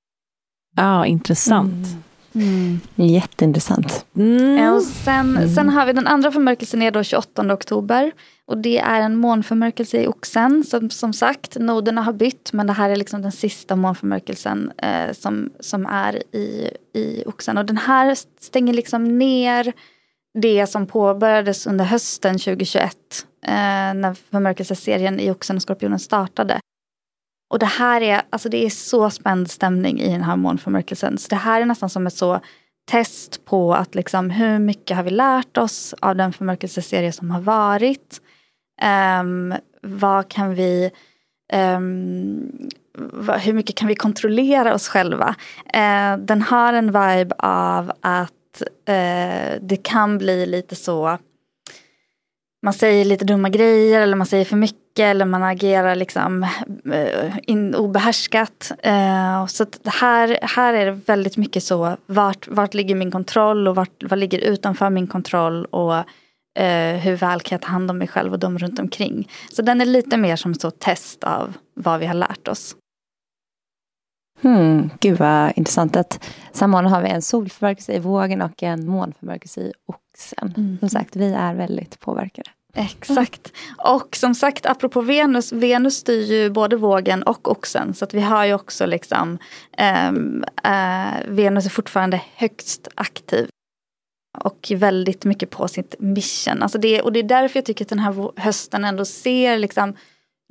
[0.76, 1.88] Ja, intressant.
[1.88, 2.04] Mm.
[2.36, 2.80] Mm.
[2.95, 4.06] Jätteintressant.
[4.15, 4.73] Mm.
[4.73, 8.12] Och sen, sen har vi den andra förmörkelsen är då 28 oktober.
[8.45, 10.63] Och det är en månförmörkelse i oxen.
[10.63, 15.13] Som, som sagt, noderna har bytt men det här är liksom den sista månförmörkelsen eh,
[15.13, 17.58] som, som är i, i oxen.
[17.58, 19.73] Och den här stänger liksom ner
[20.41, 22.97] det som påbörjades under hösten 2021
[23.45, 23.52] eh,
[23.93, 26.60] när förmörkelseserien i Oxen och Skorpionen startade.
[27.53, 31.17] Och det här är, alltså det är så spänd stämning i den här månförmörkelsen.
[31.17, 32.39] Så det här är nästan som ett så
[32.91, 37.41] test på att liksom, hur mycket har vi lärt oss av den förmörkelseserie som har
[37.41, 38.21] varit.
[39.21, 40.91] Um, vad kan vi
[41.53, 45.35] um, vad, hur mycket kan vi kontrollera oss själva?
[45.75, 51.17] Uh, den har en vibe av att uh, det kan bli lite så
[52.63, 56.43] man säger lite dumma grejer eller man säger för mycket eller man agerar liksom
[56.86, 58.71] uh, in, obehärskat.
[58.86, 63.75] Uh, så här, här är det väldigt mycket så, vart, vart ligger min kontroll och
[63.75, 65.93] vart, vad ligger utanför min kontroll och
[66.60, 69.29] uh, hur väl kan jag ta hand om mig själv och de runt omkring.
[69.51, 72.75] Så den är lite mer som ett test av vad vi har lärt oss.
[74.41, 79.62] Hmm, gud vad intressant att samma har vi en solförmörkelse i vågen och en månförmörkelse
[79.62, 80.53] i oxen.
[80.58, 80.77] Mm.
[80.79, 82.49] Som sagt, vi är väldigt påverkade.
[82.77, 83.53] Exakt.
[83.77, 87.93] Och som sagt, apropå Venus, Venus styr ju både vågen och oxen.
[87.93, 89.38] Så att vi har ju också liksom,
[89.77, 90.07] eh,
[90.63, 93.47] eh, Venus är fortfarande högst aktiv.
[94.38, 96.63] Och väldigt mycket på sitt mission.
[96.63, 99.95] Alltså det, och det är därför jag tycker att den här hösten ändå ser liksom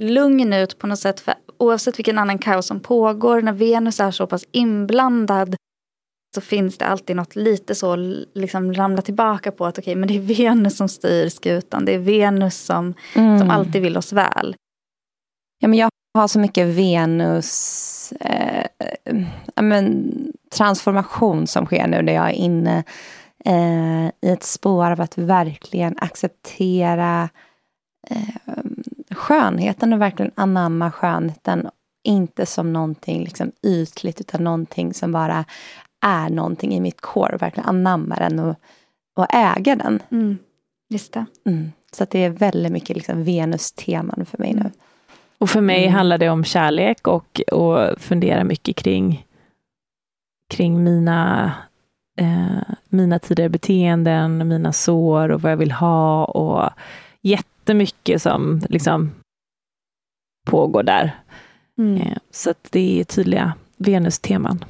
[0.02, 1.20] lugn ut på något sätt.
[1.20, 5.56] För oavsett vilken annan kaos som pågår, när Venus är så pass inblandad
[6.34, 7.96] så finns det alltid något lite så,
[8.34, 11.84] liksom ramla tillbaka på att okej, okay, men det är Venus som styr skutan.
[11.84, 13.38] Det är Venus som, mm.
[13.38, 14.56] som alltid vill oss väl.
[15.58, 18.66] Ja, men jag har så mycket Venus eh,
[19.62, 20.12] men,
[20.54, 22.84] transformation som sker nu när jag är inne
[23.44, 27.28] eh, i ett spår av att verkligen acceptera
[28.10, 28.54] eh,
[29.10, 31.68] skönheten och verkligen anamma skönheten.
[32.04, 35.44] Inte som någonting liksom ytligt utan någonting som bara
[36.02, 38.56] är någonting i mitt core och verkligen anamma den och,
[39.16, 40.02] och äga den.
[40.10, 40.38] Mm.
[40.88, 41.26] Just det.
[41.46, 41.72] Mm.
[41.92, 44.60] Så det är väldigt mycket liksom Venus-teman för mig nu.
[44.60, 44.72] Mm.
[45.38, 45.94] Och för mig mm.
[45.94, 49.26] handlar det om kärlek och, och fundera mycket kring,
[50.48, 51.52] kring mina,
[52.18, 56.70] eh, mina tidigare beteenden, mina sår och vad jag vill ha och
[57.20, 59.10] jättemycket som liksom
[60.46, 61.20] pågår där.
[61.78, 61.96] Mm.
[61.96, 64.64] Eh, så det är tydliga Venus-teman.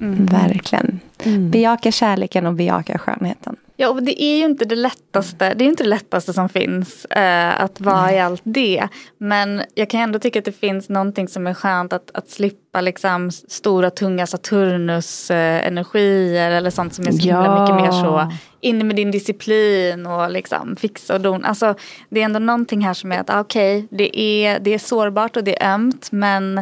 [0.00, 0.26] Mm.
[0.26, 1.00] Verkligen.
[1.24, 1.50] Mm.
[1.50, 3.56] Bejaka kärleken och bejaka skönheten.
[3.80, 7.04] Ja, och det är ju inte det lättaste, det är inte det lättaste som fins,
[7.04, 8.14] eh, att vara mm.
[8.14, 8.88] i allt det.
[9.18, 12.80] Men jag kan ändå tycka att det finns någonting som är skönt att, att slippa
[12.80, 17.60] liksom stora tunga Saturnus-energier eh, eller sånt som är så ja.
[17.60, 21.44] mycket mer så inne med din disciplin och liksom fixa och don.
[21.44, 21.74] Alltså,
[22.10, 24.78] det är ändå någonting här som är att ah, okej, okay, det, är, det är
[24.78, 26.58] sårbart och det är ömt men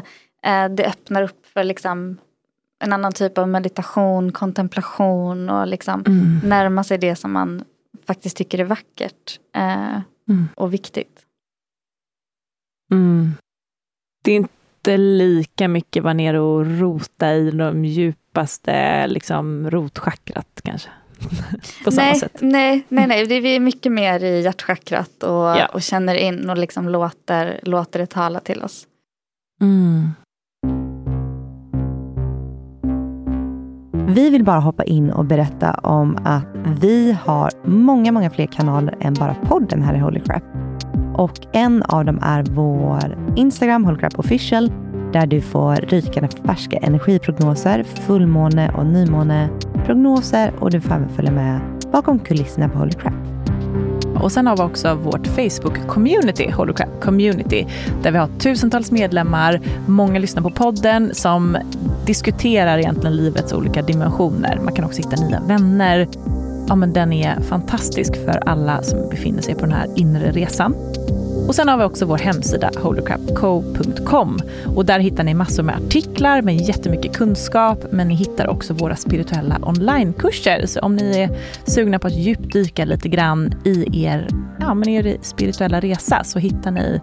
[0.46, 2.18] eh, det öppnar upp för liksom
[2.85, 6.41] en annan typ av meditation, kontemplation och liksom mm.
[6.45, 7.65] närma sig det som man
[8.07, 10.49] faktiskt tycker är vackert eh, mm.
[10.55, 11.23] och viktigt.
[12.93, 13.35] Mm.
[14.25, 20.89] Det är inte lika mycket vara nere och rota i de djupaste liksom, rotchakrat kanske.
[21.85, 22.39] På samma nej, sätt.
[22.41, 23.27] Nej, nej, nej.
[23.27, 25.67] Det är, vi är mycket mer i hjärtchakrat och, ja.
[25.67, 28.87] och känner in och liksom låter, låter det tala till oss.
[29.61, 30.11] Mm.
[34.09, 36.47] Vi vill bara hoppa in och berätta om att
[36.81, 40.42] vi har många, många fler kanaler än bara podden här i Holy Crap.
[41.14, 44.73] Och en av dem är vår Instagram, Holy Crap Official,
[45.12, 51.61] där du får rykande färska energiprognoser, fullmåne och nymåneprognoser och du får även följa med
[51.92, 53.14] bakom kulisserna på Holy Crap.
[54.23, 57.66] Och sen har vi också vårt Facebook-community, Holocrap Community,
[58.03, 61.57] där vi har tusentals medlemmar, många lyssnar på podden som
[62.07, 64.61] diskuterar egentligen livets olika dimensioner.
[64.62, 66.09] Man kan också hitta nya vänner.
[66.69, 70.75] Ja, men den är fantastisk för alla som befinner sig på den här inre resan.
[71.49, 74.38] Och sen har vi också vår hemsida holycrapco.com
[74.77, 78.97] och där hittar ni massor med artiklar med jättemycket kunskap, men ni hittar också våra
[78.97, 80.66] spirituella onlinekurser.
[80.66, 81.31] Så om ni är
[81.71, 84.29] sugna på att djupdyka lite grann i er,
[84.61, 87.01] ja, men er spirituella resa så hittar ni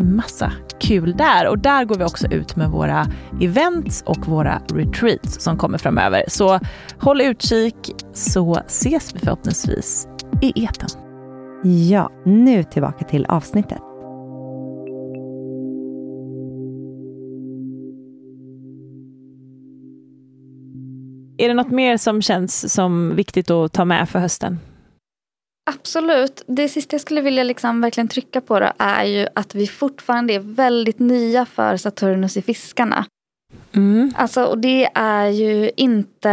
[0.00, 1.48] massa kul där.
[1.48, 3.06] Och där går vi också ut med våra
[3.40, 6.24] events och våra retreats som kommer framöver.
[6.28, 6.60] Så
[7.00, 7.74] håll utkik
[8.12, 10.08] så ses vi förhoppningsvis
[10.42, 10.88] i eten.
[11.88, 13.80] Ja, nu tillbaka till avsnittet.
[21.38, 24.58] Är det något mer som känns som viktigt att ta med för hösten?
[25.74, 26.42] Absolut.
[26.46, 30.34] Det sista jag skulle vilja liksom verkligen trycka på då är ju att vi fortfarande
[30.34, 33.06] är väldigt nya för Saturnus i fiskarna.
[33.72, 34.12] Mm.
[34.16, 36.28] Alltså, och det är ju inte,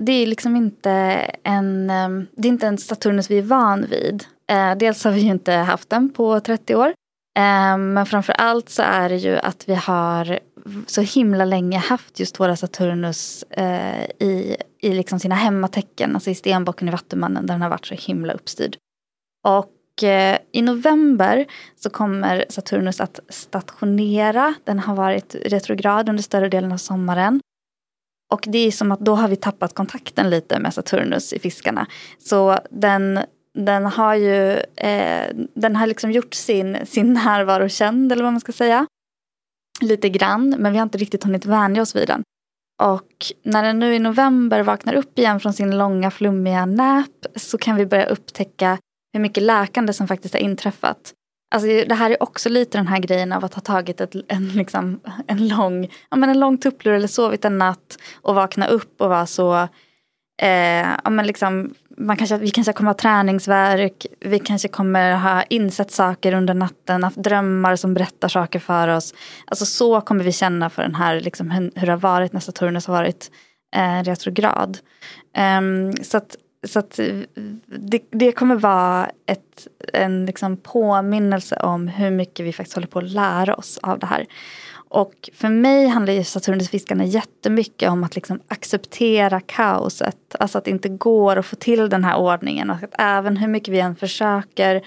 [0.00, 0.90] det är liksom inte
[1.42, 4.24] en, ehm, det är inte en Saturnus vi är van vid.
[4.50, 6.86] Eh, dels har vi ju inte haft den på 30 år.
[7.38, 10.38] Eh, men framför allt så är det ju att vi har
[10.86, 16.34] så himla länge haft just våra Saturnus eh, i, i liksom sina hemmatecken, alltså i
[16.34, 18.76] stenbocken i Vattumannen där den har varit så himla uppstyrd.
[19.46, 21.46] Och eh, i november
[21.76, 24.54] så kommer Saturnus att stationera.
[24.64, 27.40] Den har varit retrograd under större delen av sommaren.
[28.32, 31.86] Och det är som att då har vi tappat kontakten lite med Saturnus i fiskarna.
[32.18, 33.20] Så den,
[33.54, 38.40] den har ju eh, den har liksom gjort sin, sin närvaro känd eller vad man
[38.40, 38.86] ska säga.
[39.80, 42.22] Lite grann, men vi har inte riktigt hunnit vänja oss vid den.
[42.82, 47.58] Och när den nu i november vaknar upp igen från sin långa flummiga nap så
[47.58, 48.78] kan vi börja upptäcka
[49.12, 51.14] hur mycket läkande som faktiskt har inträffat.
[51.54, 54.48] Alltså det här är också lite den här grejen av att ha tagit ett, en,
[54.48, 59.00] liksom, en, lång, ja, men en lång tupplur eller sovit en natt och vakna upp
[59.00, 59.68] och vara så
[60.42, 65.42] eh, ja, men liksom, man kanske, vi kanske kommer ha träningsverk, vi kanske kommer ha
[65.42, 69.14] insett saker under natten, haft drömmar som berättar saker för oss.
[69.44, 72.86] Alltså så kommer vi känna för den här, liksom, hur det har varit när Saturnus
[72.86, 73.30] har varit
[73.76, 74.78] eh, retrograd.
[75.58, 76.36] Um, så att
[76.68, 77.00] så att
[77.66, 82.98] det, det kommer vara ett, en liksom påminnelse om hur mycket vi faktiskt håller på
[82.98, 84.26] att lära oss av det här.
[84.92, 90.16] Och för mig handlar ju Saturnusfiskarna jättemycket om att liksom acceptera kaoset.
[90.38, 92.70] Alltså att det inte går att få till den här ordningen.
[92.70, 94.82] Och att även hur mycket vi än försöker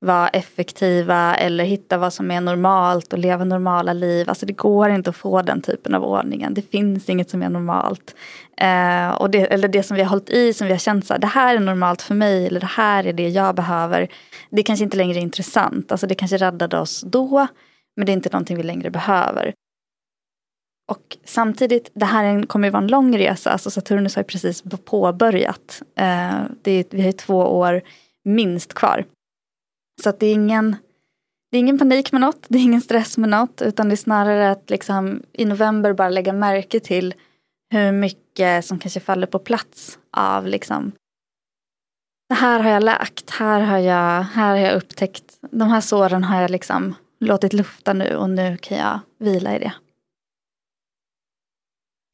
[0.00, 4.28] vara effektiva eller hitta vad som är normalt och leva normala liv.
[4.28, 6.54] Alltså det går inte att få den typen av ordningen.
[6.54, 8.14] Det finns inget som är normalt.
[8.56, 11.14] Eh, och det, eller det som vi har hållit i, som vi har känt så
[11.14, 14.08] här, det här är normalt för mig eller det här är det jag behöver.
[14.50, 15.92] Det kanske inte längre är intressant.
[15.92, 17.46] Alltså det kanske räddade oss då,
[17.96, 19.54] men det är inte någonting vi längre behöver.
[20.92, 23.50] Och samtidigt, det här kommer ju vara en lång resa.
[23.50, 25.82] Alltså Saturnus har ju precis påbörjat.
[25.96, 27.82] Eh, det är, vi har ju två år
[28.24, 29.04] minst kvar.
[30.02, 30.76] Så att det är ingen
[31.50, 33.96] det är ingen panik med något, det är ingen stress med något, utan det är
[33.96, 37.14] snarare att liksom i november bara lägga märke till
[37.70, 40.92] hur mycket som kanske faller på plats av liksom
[42.28, 46.24] det här har jag läkt, här har jag, här har jag upptäckt, de här såren
[46.24, 49.72] har jag liksom låtit lufta nu och nu kan jag vila i det.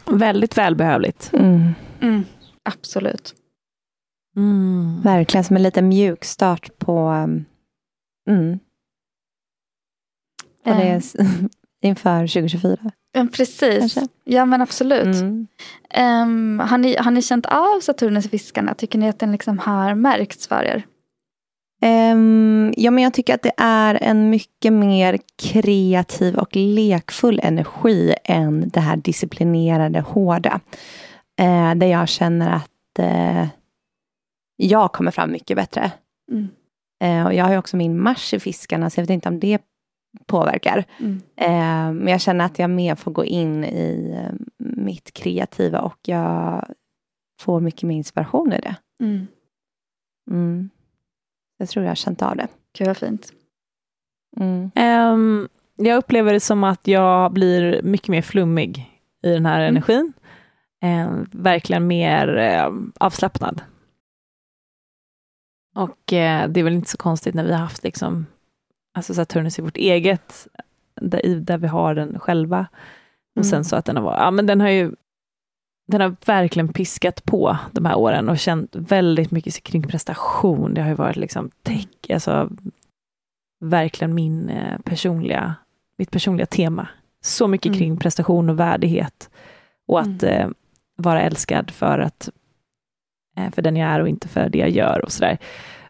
[0.06, 1.30] Väldigt välbehövligt.
[1.32, 1.74] Mm.
[2.00, 2.24] Mm,
[2.62, 3.34] absolut.
[4.36, 5.00] Mm.
[5.02, 7.26] Verkligen som en liten mjuk start på
[8.30, 8.58] Mm.
[10.64, 11.02] Och det är
[11.82, 12.90] inför 2024.
[13.12, 13.78] Ja, precis.
[13.78, 14.08] Kanske?
[14.24, 15.16] Ja men absolut.
[15.16, 15.46] Mm.
[15.98, 18.74] Um, har, ni, har ni känt av Saturnus i fiskarna?
[18.74, 20.86] Tycker ni att den liksom har märkts för er?
[21.82, 28.14] Um, ja, men jag tycker att det är en mycket mer kreativ och lekfull energi
[28.24, 30.60] än det här disciplinerade, hårda.
[31.40, 33.48] Uh, där jag känner att uh,
[34.56, 35.92] jag kommer fram mycket bättre.
[36.30, 36.48] Mm.
[37.04, 39.40] Uh, och jag har ju också min mars i fiskarna, så jag vet inte om
[39.40, 39.62] det
[40.26, 40.84] påverkar.
[40.98, 41.22] Mm.
[41.96, 44.16] Men jag känner att jag mer får gå in i
[44.58, 46.64] mitt kreativa och jag
[47.40, 48.74] får mycket mer inspiration i det.
[50.30, 50.70] Mm.
[51.60, 51.66] Mm.
[51.66, 52.48] Jag tror jag har känt av det.
[52.78, 53.32] Gud vad fint.
[54.36, 59.68] Um, jag upplever det som att jag blir mycket mer flummig i den här mm.
[59.68, 60.12] energin.
[60.84, 62.28] Um, verkligen mer
[62.66, 63.62] um, avslappnad.
[65.74, 68.26] Och uh, det är väl inte så konstigt när vi har haft liksom
[68.94, 70.48] alltså Saturnus i vårt eget,
[71.00, 72.66] där, där vi har den själva.
[73.36, 73.50] Och mm.
[73.50, 74.92] sen så att den har, ja men den har ju
[75.90, 80.74] den har verkligen piskat på de här åren och känt väldigt mycket kring prestation.
[80.74, 82.50] Det har ju varit liksom tech, alltså
[83.60, 85.54] verkligen min eh, personliga,
[85.98, 86.88] mitt personliga tema.
[87.22, 87.78] Så mycket mm.
[87.78, 89.30] kring prestation och värdighet.
[89.88, 90.40] Och att mm.
[90.40, 90.48] eh,
[90.96, 92.28] vara älskad för att
[93.36, 95.38] eh, för den jag är och inte för det jag gör och sådär.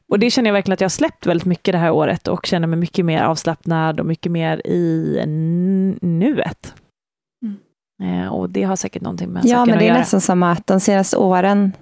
[0.09, 2.47] Och det känner jag verkligen att jag har släppt väldigt mycket det här året och
[2.47, 5.23] känner mig mycket mer avslappnad och mycket mer i
[6.01, 6.75] nuet.
[8.01, 8.23] Mm.
[8.23, 10.67] Eh, och det har säkert någonting med ja, saken men det är nästan som att
[10.67, 11.73] de senaste åren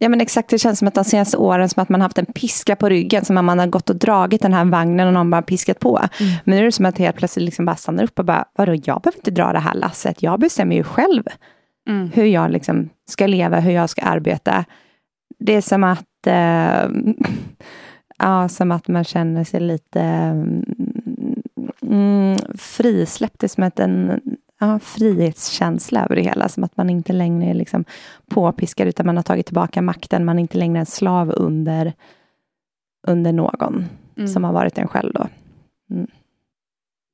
[0.00, 2.26] Ja men exakt, det känns som att de senaste åren som att man haft en
[2.26, 5.30] piska på ryggen, som att man har gått och dragit den här vagnen och någon
[5.30, 5.98] bara piskat på.
[5.98, 6.32] Mm.
[6.44, 8.74] Men nu är det som att helt plötsligt liksom bara stannar upp och bara, vadå,
[8.74, 11.22] jag behöver inte dra det här lasset, jag bestämmer ju själv
[11.88, 12.10] mm.
[12.14, 14.64] hur jag liksom ska leva, hur jag ska arbeta.
[15.38, 16.88] Det är som att eh,
[18.18, 20.00] ja, som att man känner sig lite
[21.82, 23.40] mm, frisläppt.
[23.40, 24.20] Det är som att en
[24.60, 26.48] ja, frihetskänsla över det hela.
[26.48, 27.84] Som att man inte längre är liksom
[28.30, 30.24] påpiskad, utan man har tagit tillbaka makten.
[30.24, 31.92] Man är inte längre en slav under,
[33.06, 33.86] under någon
[34.16, 34.28] mm.
[34.28, 35.12] som har varit en själv.
[35.12, 35.28] Då.
[35.90, 36.06] Mm.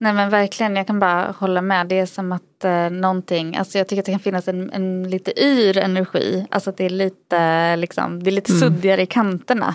[0.01, 1.89] Nej men verkligen, jag kan bara hålla med.
[1.89, 5.11] Det är som att eh, någonting, alltså jag tycker att det kan finnas en, en
[5.11, 6.47] lite yr energi.
[6.51, 8.61] Alltså att det är lite, liksom, det är lite mm.
[8.61, 9.75] suddigare i kanterna.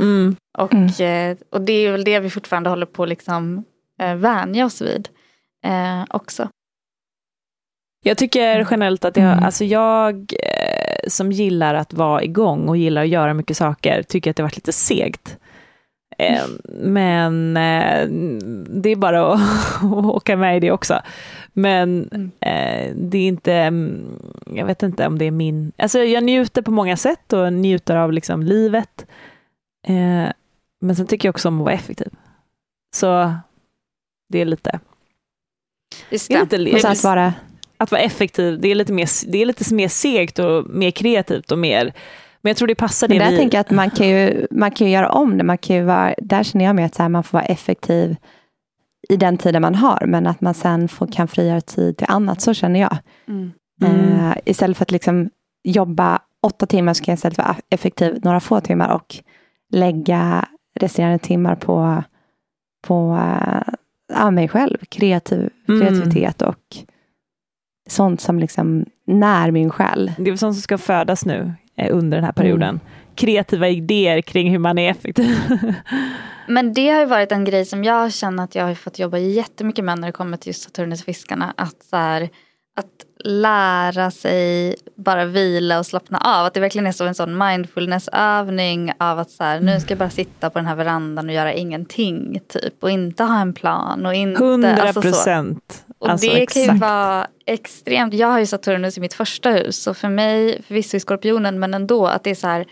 [0.00, 0.36] Mm.
[0.58, 3.64] Och, eh, och det är väl det vi fortfarande håller på att liksom,
[4.00, 5.08] eh, vänja oss vid
[5.64, 6.48] eh, också.
[8.04, 9.44] Jag tycker generellt att jag, Mm.
[9.44, 14.30] alltså jag eh, som gillar att vara igång och gillar att göra mycket saker, tycker
[14.30, 15.36] att det har varit lite segt.
[16.18, 16.42] Eh,
[16.78, 18.06] men eh,
[18.68, 19.40] det är bara att,
[19.92, 21.00] åka med i det också.
[21.52, 22.30] Men Mm.
[22.40, 24.04] eh, det är inte, mm,
[24.54, 27.96] jag vet inte om det är min, alltså jag njuter på många sätt och njuter
[27.96, 29.06] av liksom livet.
[30.80, 32.08] Men sen tycker jag också om att vara effektiv.
[32.96, 33.34] Så
[34.28, 34.80] det är lite,
[36.10, 36.58] Just det är det.
[36.58, 37.34] lite Och så att vara,
[37.82, 41.52] att vara effektiv, det är lite mer, det är lite mer segt och mer kreativt
[41.52, 41.92] och mer,
[42.42, 43.36] men jag tror det passar det men där vi...
[43.38, 45.44] tänker jag att man kan, ju, man kan ju göra om det.
[45.44, 48.16] Man kan ju vara, där känner jag mer att så här, man får vara effektiv
[49.08, 52.40] i den tiden man har, men att man sen får, kan frigöra tid till annat.
[52.40, 52.96] Så känner jag.
[53.28, 53.52] Mm.
[53.82, 54.30] Mm.
[54.30, 55.30] Eh, istället för att liksom
[55.64, 59.16] jobba åtta timmar så kan jag istället vara effektiv några få timmar och
[59.72, 60.48] lägga
[60.80, 62.02] resterande timmar på,
[62.86, 63.18] på
[64.12, 64.78] ja, mig själv.
[64.88, 65.80] Kreativ, Mm.
[65.80, 66.76] kreativitet och
[67.92, 70.12] sånt som liksom när min själ.
[70.16, 72.80] Det är väl sånt som ska födas nu eh, under den här perioden.
[73.14, 75.36] Kreativa idéer kring hur man är effektiv.
[76.48, 79.18] Men det har ju varit en grej som jag känner att jag har fått jobba
[79.18, 81.54] jättemycket med när det kommer till just Saturnusfiskarna.
[81.56, 82.28] Att, så här,
[82.76, 86.46] att lära sig bara vila och slappna av.
[86.46, 89.98] Att det verkligen är så en sån mindfulnessövning av att så här, nu ska jag
[89.98, 92.40] bara sitta på den här verandan och göra ingenting.
[92.48, 94.06] typ Och inte ha en plan.
[94.06, 95.08] Och inte, 100 alltså så.
[95.08, 95.84] procent.
[95.98, 96.80] Och Alltså, det kan ju exakt.
[96.80, 98.14] vara extremt.
[98.14, 99.82] Jag har ju Saturnus i mitt första hus.
[99.82, 102.66] Så för mig, förvisso i Skorpionen, men ändå att det är så här.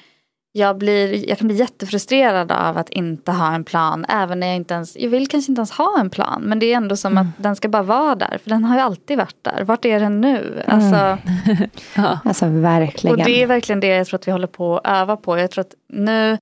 [0.53, 4.07] Jag, blir, jag kan bli jättefrustrerad av att inte ha en plan.
[4.09, 6.43] Även när jag inte ens, jag vill kanske inte ens ha en plan.
[6.43, 8.39] Men det är ändå som att den ska bara vara där.
[8.43, 9.65] För den har ju alltid varit där.
[9.65, 10.63] Vart är den nu?
[10.67, 11.19] Alltså,
[11.97, 12.19] Ja.
[12.25, 13.19] Alltså verkligen.
[13.19, 15.39] och det är verkligen det jag tror att vi håller på att öva på.
[15.39, 16.39] Jag tror att nu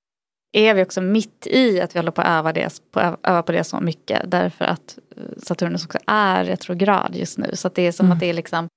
[0.52, 3.52] är vi också mitt i att vi håller på att öva, det, på, öva på
[3.52, 4.30] det så mycket.
[4.30, 7.50] Därför att eh, Saturnus också är retrograd just nu.
[7.54, 8.68] Så att det är som att det är liksom,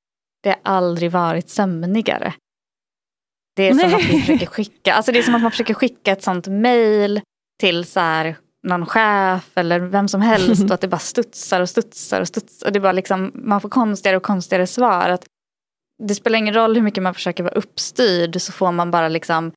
[0.44, 2.34] det har aldrig varit sömnigare.
[3.56, 6.12] Det är som att vi försöker skicka, alltså det är som att man försöker skicka
[6.12, 7.22] ett sånt mail
[7.60, 8.36] till så här,
[8.68, 12.68] någon chef eller vem som helst och att det bara studsar och studsar och studsar.
[12.68, 15.10] Och det bara liksom, man får konstigare och konstigare svar.
[15.10, 15.26] Att
[16.04, 19.52] det spelar ingen roll hur mycket man försöker vara uppstyrd så får man bara liksom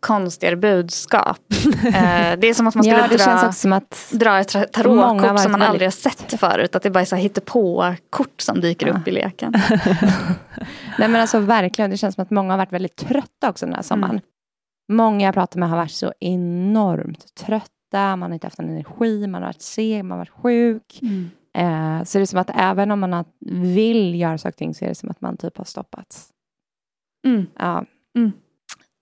[0.00, 1.38] konstigare budskap.
[1.84, 4.38] eh, det är som att man skulle ja, det dra, känns också som att dra
[4.38, 6.76] ett tarotkort som man aldrig har sett förut.
[6.76, 8.92] Att det bara är så hittepå-kort som dyker Ja.
[8.92, 9.54] upp i leken.
[10.98, 13.74] Nej men alltså verkligen, det känns som att många har varit väldigt trötta också den
[13.74, 14.20] här sommaren.
[14.92, 19.26] Många jag pratar med har varit så enormt trötta, man har inte haft en energi,
[19.26, 21.00] man har varit seg, man har varit sjuk.
[21.54, 23.24] Eh, så det är som att även om man har,
[23.74, 26.28] vill göra saker och ting så är det som att man typ har stoppats.
[27.26, 27.46] Mm.
[27.58, 27.84] Ja.
[28.16, 28.32] Mm.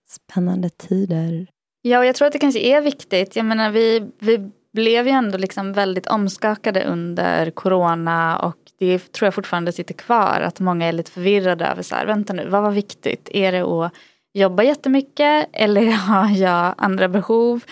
[0.09, 1.47] Spännande tider.
[1.81, 3.35] Ja, och jag tror att det kanske är viktigt.
[3.35, 9.25] Jag menar, vi, vi blev ju ändå liksom väldigt omskakade under corona och det tror
[9.25, 10.41] jag fortfarande sitter kvar.
[10.41, 13.29] Att många är lite förvirrade över så här, vänta nu, vad var viktigt?
[13.33, 13.93] Är det att
[14.33, 17.63] jobba jättemycket eller har jag andra behov?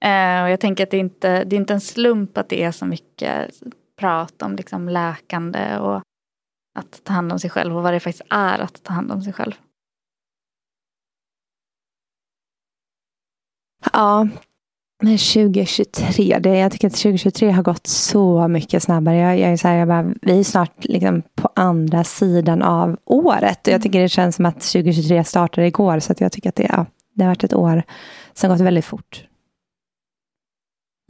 [0.00, 2.62] Eh, och jag tänker att det är, inte, det är inte en slump att det
[2.62, 3.50] är så mycket
[3.98, 6.02] prat om liksom läkande och
[6.78, 9.22] att ta hand om sig själv och vad det faktiskt är att ta hand om
[9.22, 9.52] sig själv.
[13.92, 14.28] Ja,
[15.02, 19.16] men 2023, det, jag tycker att 2023 har gått så mycket snabbare.
[19.16, 22.96] Jag, jag är så här, jag bara, vi är snart liksom på andra sidan av
[23.04, 23.66] året.
[23.66, 25.98] Och jag tycker det känns som att 2023 startade igår.
[26.00, 27.82] Så att jag tycker att det, ja, det har varit ett år
[28.34, 29.24] som gått väldigt fort.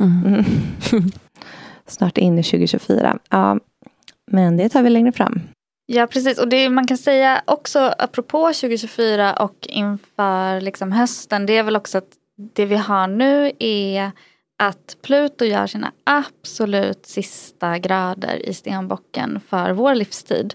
[0.02, 0.44] Mm.
[1.86, 3.18] Snart in i 2024.
[3.30, 3.58] Ja,
[4.30, 5.40] men det tar vi längre fram.
[5.86, 11.56] Ja precis och det man kan säga också apropå 2024 och inför liksom hösten det
[11.56, 14.12] är väl också att det vi har nu är
[14.58, 20.54] att Pluto gör sina absolut sista grader i stenbocken för vår livstid.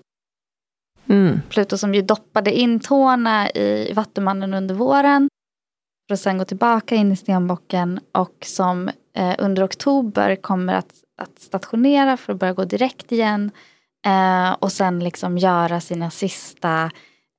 [1.09, 1.41] Mm.
[1.49, 5.29] Pluto som ju doppade in tårna i Vattumannen under våren.
[6.07, 10.93] För att sen gå tillbaka in i stenbocken och som eh, under oktober kommer att,
[11.17, 13.51] att stationera för att börja gå direkt igen.
[14.05, 16.91] Eh, och sen liksom göra sina sista,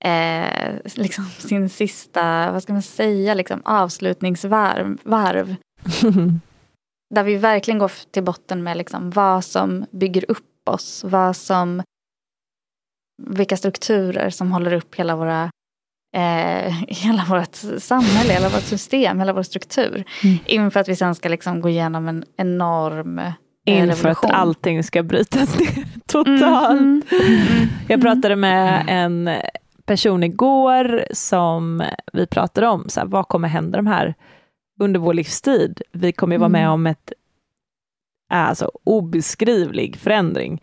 [0.05, 4.99] eh, liksom sin sista, vad ska man säga, liksom avslutningsvarv.
[5.03, 5.57] Varv,
[7.15, 11.05] där vi verkligen går till botten med liksom vad som bygger upp oss.
[11.05, 11.83] Vad som,
[13.23, 15.51] vilka strukturer som håller upp hela våra
[16.17, 20.05] eh, hela vårt samhälle, hela vårt system, hela vår struktur.
[20.25, 20.39] Mm.
[20.47, 23.33] Inför att vi sen ska liksom gå igenom en enorm eh,
[23.67, 24.31] Inför att revolution.
[24.31, 26.81] allting ska brytas ner totalt.
[26.81, 27.69] Mhm.
[27.89, 29.31] Jag pratade med en
[29.85, 34.15] person igår som vi pratade om, så här, vad kommer hända de här
[34.81, 35.83] under vår livstid.
[35.93, 37.13] Vi kommer ju vara med om ett
[38.29, 40.63] alltså, obeskrivlig förändring.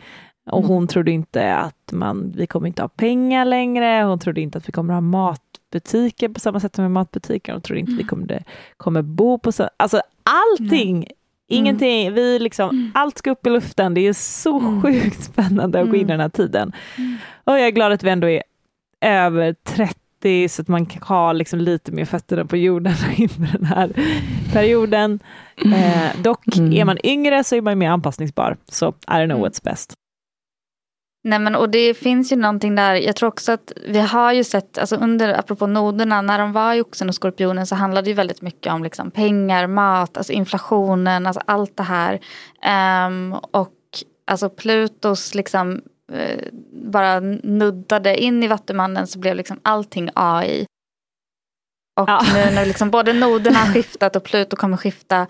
[0.52, 4.58] Och hon trodde inte att man, vi kommer inte ha pengar längre, hon trodde inte
[4.58, 8.04] att vi kommer ha matbutiker på samma sätt som med matbutiker, hon trodde inte vi
[8.04, 8.44] kommer,
[8.78, 11.08] kommer bo på så, alltså allting, mm.
[11.48, 12.92] ingenting, vi liksom, mm.
[12.94, 14.82] allt ska upp i luften, det är så mm.
[14.82, 16.72] sjukt spännande att gå in i den här tiden.
[17.44, 18.44] Och jag är glad att vi ändå är
[19.02, 23.66] över 30 så att man kan ha liksom lite mer fötterna på jorden inför den
[23.66, 23.94] här
[24.54, 25.20] perioden.
[25.58, 26.74] Eh, dock, mm.
[26.74, 29.94] är man yngre så är man mer anpassningsbar, så I don't know what's best.
[31.24, 34.44] Nej men och det finns ju någonting där, jag tror också att vi har ju
[34.44, 38.10] sett, alltså under, apropå noderna, när de var i oxen och skorpionen så handlade det
[38.10, 42.20] ju väldigt mycket om liksom pengar, mat, alltså inflationen, alltså allt det här.
[43.08, 43.74] Um, och
[44.28, 45.82] alltså Plutos liksom
[46.72, 50.66] bara nuddade in i Vattumannen så blev liksom allting AI.
[52.00, 52.22] Och ja.
[52.34, 55.28] nu när liksom både noderna har skiftat och Pluto kommer skifta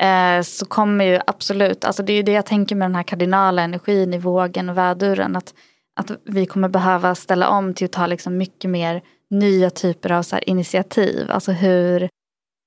[0.00, 3.02] eh, så kommer ju absolut, alltså det är ju det jag tänker med den här
[3.02, 5.36] kardinala energin i vågen och väduren.
[5.36, 5.54] Att,
[6.00, 10.22] att vi kommer behöva ställa om till att ta liksom mycket mer nya typer av
[10.22, 11.30] så initiativ.
[11.30, 12.08] Alltså hur,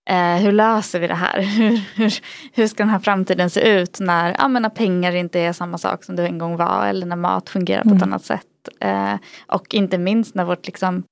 [0.10, 1.42] eh, hur löser vi det här?
[1.58, 2.14] Hur, hur,
[2.54, 6.04] hur ska den här framtiden se ut när, ja, när pengar inte är samma sak
[6.04, 8.04] som det en gång var eller när mat fungerar på ett mm.
[8.04, 8.46] annat sätt.
[8.80, 9.14] Eh,
[9.48, 11.04] och inte minst när vårt liksom,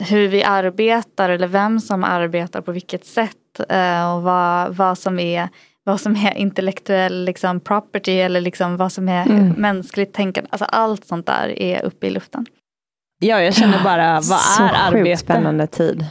[0.00, 5.18] hur vi arbetar eller vem som arbetar på vilket sätt eh, och vad, vad, som
[5.18, 5.48] är,
[5.84, 9.48] vad som är intellektuell liksom, property eller liksom, vad som är mm.
[9.48, 10.48] mänskligt tänkande.
[10.52, 12.46] Alltså, allt sånt där är uppe i luften.
[13.20, 15.16] Ja, jag känner bara, vad så är arbete?
[15.16, 16.06] Så spännande tid.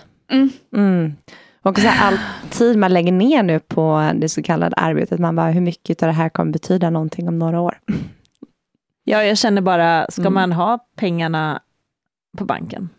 [0.75, 1.15] Mm.
[1.61, 5.35] Och så här, all tid man lägger ner nu på det så kallade arbetet, man
[5.35, 7.79] bara, hur mycket av det här kommer betyda någonting om några år?
[9.09, 10.33] Ja, jag känner bara, ska mm.
[10.33, 11.61] man ha pengarna
[12.37, 12.89] på banken?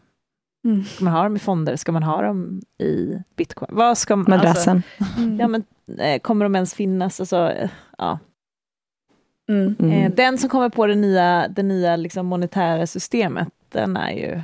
[0.64, 0.84] Mm.
[0.84, 1.76] Ska man ha dem i fonder?
[1.76, 3.70] Ska man ha dem i bitcoin?
[3.72, 4.82] Vad ska man, Madrassen.
[4.98, 5.40] Alltså, mm.
[5.40, 5.64] ja, men,
[5.98, 7.20] eh, kommer de ens finnas?
[7.20, 8.18] Alltså, eh, ja.
[9.48, 9.76] Mm.
[9.78, 9.92] mm.
[9.92, 14.40] Eh, den som kommer på det nya, det nya liksom monetära systemet, den är ju...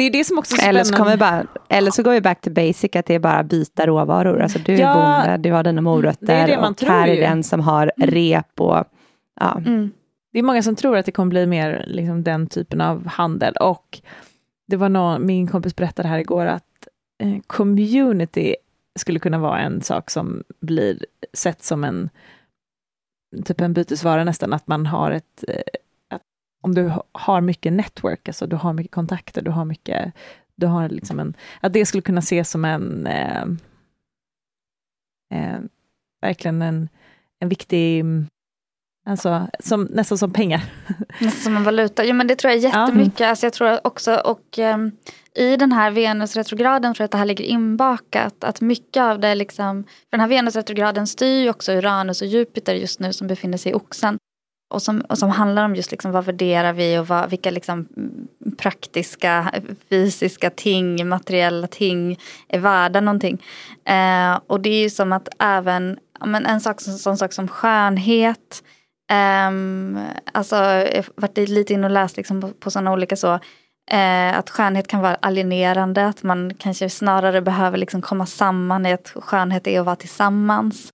[0.00, 2.40] Det är det som också är eller så, kommer bara, eller så går vi back
[2.40, 4.40] to basic, att det är bara byta råvaror.
[4.40, 7.20] Alltså du är ja, bonde, du har dina morötter det är det och här är
[7.20, 8.10] den som har mm.
[8.10, 8.84] rep och...
[9.40, 9.58] Ja.
[9.66, 9.90] Mm.
[10.32, 13.54] Det är många som tror att det kommer bli mer liksom, den typen av handel.
[13.56, 14.00] Och
[14.68, 16.88] det var någon, min kompis berättade här igår att
[17.22, 18.56] eh, community
[18.98, 22.10] skulle kunna vara en sak som blir sett som en
[23.44, 25.60] typ en bytesvara nästan, att man har ett eh,
[26.60, 30.12] om du har mycket network, alltså du har mycket kontakter, du har mycket,
[30.54, 33.42] du har liksom en, att det skulle kunna ses som en eh,
[35.34, 35.60] eh,
[36.20, 36.88] verkligen en,
[37.38, 38.04] en viktig
[39.06, 40.62] Alltså som, nästan som pengar.
[41.18, 42.04] Nästan som en valuta.
[42.04, 43.20] Jo men det tror jag jättemycket.
[43.20, 43.28] Ja.
[43.28, 44.92] Alltså, jag tror också och um,
[45.34, 48.44] i den här Venusretrograden tror jag att det här ligger inbakat.
[48.44, 52.74] Att mycket av det liksom, för den här Venusretrograden styr ju också Uranus och Jupiter
[52.74, 54.18] just nu som befinner sig i oxen.
[54.70, 57.88] Och som, och som handlar om just liksom vad värderar vi och vad, vilka liksom
[57.96, 59.52] mm, praktiska,
[59.90, 62.18] fysiska ting, materiella ting
[62.48, 63.42] är värda någonting.
[63.84, 68.62] Eh, och det är ju som att även, men en sak, sån sak som skönhet,
[69.10, 69.50] Eh,
[70.32, 73.38] alltså, jag har varit lite inne och läst liksom på, på sådana olika så.
[73.90, 78.92] Eh, att skönhet kan vara alienerande, att man kanske snarare behöver liksom komma samman i
[78.92, 80.92] att skönhet är att vara tillsammans.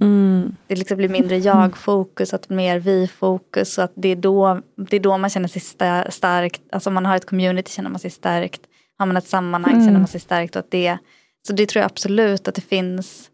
[0.00, 0.56] Mm.
[0.66, 3.78] Det liksom blir mindre jag-fokus, att mer vi-fokus.
[3.78, 5.62] att det är, då, det är då man känner sig
[6.10, 6.62] starkt.
[6.72, 8.60] Alltså om man har ett community känner man sig starkt.
[8.98, 9.86] Har man ett sammanhang mm.
[9.86, 10.56] känner man sig starkt.
[10.56, 10.98] Och det,
[11.46, 13.30] så det tror jag absolut att det finns.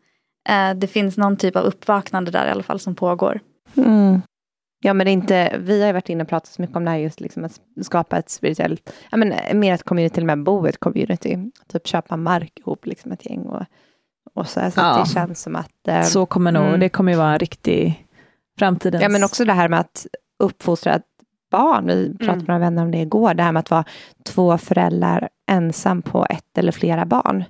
[0.48, 3.40] Uh, det finns någon typ av uppvaknande där i alla fall som pågår.
[3.76, 4.20] Mm.
[4.80, 6.84] Ja, men det är inte, vi har ju varit inne och pratat så mycket om
[6.84, 10.26] det här just liksom att skapa ett spirituellt, ja men mer ett community, till och
[10.26, 11.50] med bo ett community.
[11.68, 13.64] Typ köpa mark ihop, liksom ett gäng och,
[14.34, 14.70] och så.
[14.70, 15.04] Så ja.
[15.04, 15.88] det känns som att...
[15.88, 16.80] Eh, så kommer nog, mm.
[16.80, 18.06] det kommer ju vara en riktig
[18.58, 19.02] framtidens...
[19.02, 20.06] Ja, men också det här med att
[20.38, 21.00] uppfostra
[21.50, 21.86] barn.
[21.86, 22.38] Vi pratade mm.
[22.38, 23.84] med några vänner om det igår, det här med att vara
[24.24, 27.44] två föräldrar ensam på ett eller flera barn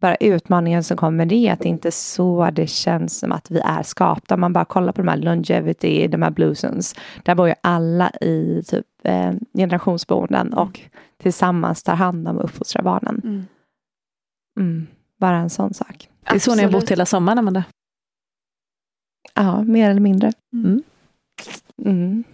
[0.00, 3.50] bara utmaningen som kommer med det, att det inte är så det känns som att
[3.50, 4.34] vi är skapta.
[4.34, 8.10] Om man bara kollar på de här longevity, de här bluesons, där bor ju alla
[8.10, 10.58] i typ eh, generationsboenden mm.
[10.58, 10.80] och
[11.22, 13.46] tillsammans tar hand om och uppfostrar barnen.
[14.56, 14.86] Mm.
[15.20, 16.08] Mm, bara en sån sak.
[16.20, 17.64] Det är så ni har bott hela sommaren, Amanda?
[19.34, 20.32] Ja, mer eller mindre.
[20.52, 20.82] Mm.
[21.84, 22.24] Mm.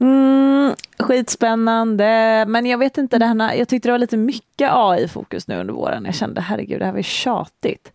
[0.00, 5.48] Mm, skitspännande, men jag vet inte, det här, jag tyckte det var lite mycket AI-fokus
[5.48, 6.04] nu under våren.
[6.04, 7.92] Jag kände herregud, det här var ju tjatigt.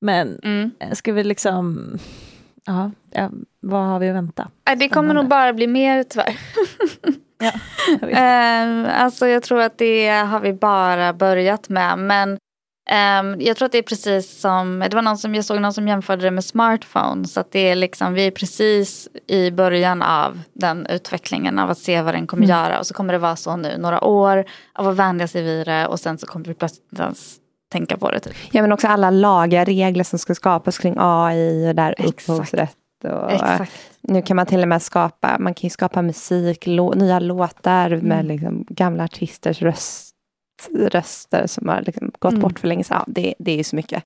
[0.00, 0.70] Men mm.
[0.92, 1.98] Ska vi liksom,
[2.64, 3.30] ja, ja,
[3.60, 4.50] vad har vi att vänta?
[4.78, 6.38] Det kommer nog bara bli mer tyvärr.
[7.38, 7.52] ja,
[8.00, 8.16] jag vet.
[8.16, 12.38] Uh, alltså jag tror att det har vi bara börjat med, men
[12.90, 15.72] Um, jag tror att det är precis som, det var någon som, jag såg någon
[15.72, 17.38] som jämförde det med smartphones.
[17.38, 22.02] Att det är liksom, vi är precis i början av den utvecklingen av att se
[22.02, 22.56] vad den kommer mm.
[22.56, 22.78] göra.
[22.78, 25.86] Och så kommer det vara så nu några år av att vänja sig vid det
[25.86, 27.36] och sen så kommer vi plötsligt inte ens
[27.72, 28.20] tänka på det.
[28.20, 28.34] Typ.
[28.50, 32.76] Ja men också alla lagar, regler som ska skapas kring AI och där upphovsrätt.
[33.04, 33.72] Och, Exakt.
[34.00, 38.06] Nu kan man till och med skapa, man kan skapa musik, lå, nya låtar mm.
[38.06, 40.09] med liksom gamla artisters röst
[40.74, 42.42] röster som har liksom gått mm.
[42.42, 43.04] bort för länge sedan.
[43.06, 44.02] Ja, det, det är ju så mycket.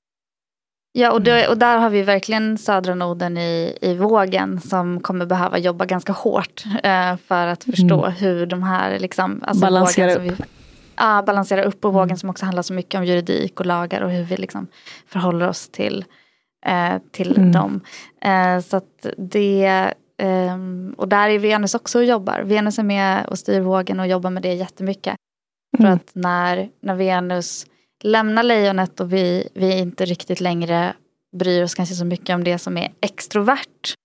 [0.97, 5.25] Ja, och, det, och där har vi verkligen södra noden i, i vågen som kommer
[5.25, 8.11] behöva jobba ganska hårt eh, för att förstå mm.
[8.11, 8.99] hur de här...
[8.99, 10.21] Liksom, alltså balansera upp.
[10.21, 10.31] Vi,
[10.95, 12.17] ja, balansera upp och vågen mm.
[12.17, 14.67] som också handlar så mycket om juridik och lagar och hur vi liksom
[15.07, 16.05] förhåller oss till,
[16.65, 17.51] eh, till mm.
[17.51, 17.81] dem.
[18.21, 19.93] Eh, så att det...
[20.21, 22.41] Um, och där är Venus också och jobbar.
[22.41, 25.15] Venus är med och styr vågen och jobbar med det jättemycket.
[25.79, 25.81] Mm.
[25.81, 27.65] För att när, när Venus
[28.03, 30.93] lämnar lejonet och vi, vi inte riktigt längre
[31.37, 33.95] bryr oss kanske så mycket om det som är extrovert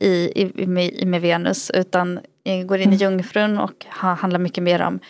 [0.00, 2.20] i, i, med, med Venus utan
[2.66, 2.98] går in i mm.
[2.98, 5.00] jungfrun och ha, handlar mycket mer om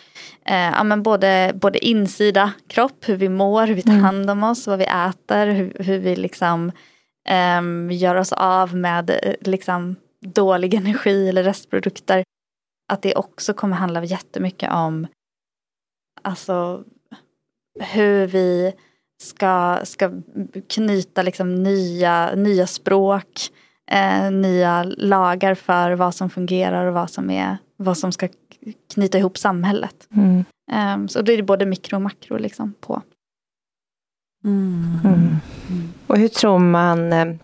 [0.45, 4.03] eh, ja, men både, både insida kropp, hur vi mår, hur vi tar mm.
[4.03, 6.71] hand om oss, vad vi äter, hur, hur vi liksom
[7.29, 9.95] eh, gör oss av med eh, liksom,
[10.25, 12.23] dålig energi eller restprodukter.
[12.91, 15.07] Att det också kommer handla jättemycket om
[16.21, 16.83] alltså
[17.79, 18.73] hur vi
[19.21, 20.11] ska, ska
[20.69, 23.39] knyta liksom nya, nya språk,
[23.91, 28.27] eh, nya lagar för vad som fungerar och vad som, är, vad som ska
[28.93, 30.07] knyta ihop samhället.
[30.15, 30.45] Mm.
[30.71, 33.01] Um, så då är det både mikro och makro liksom på.
[34.43, 34.99] Mm.
[35.03, 35.37] Mm.
[36.07, 37.35] Och hur tror man, eh,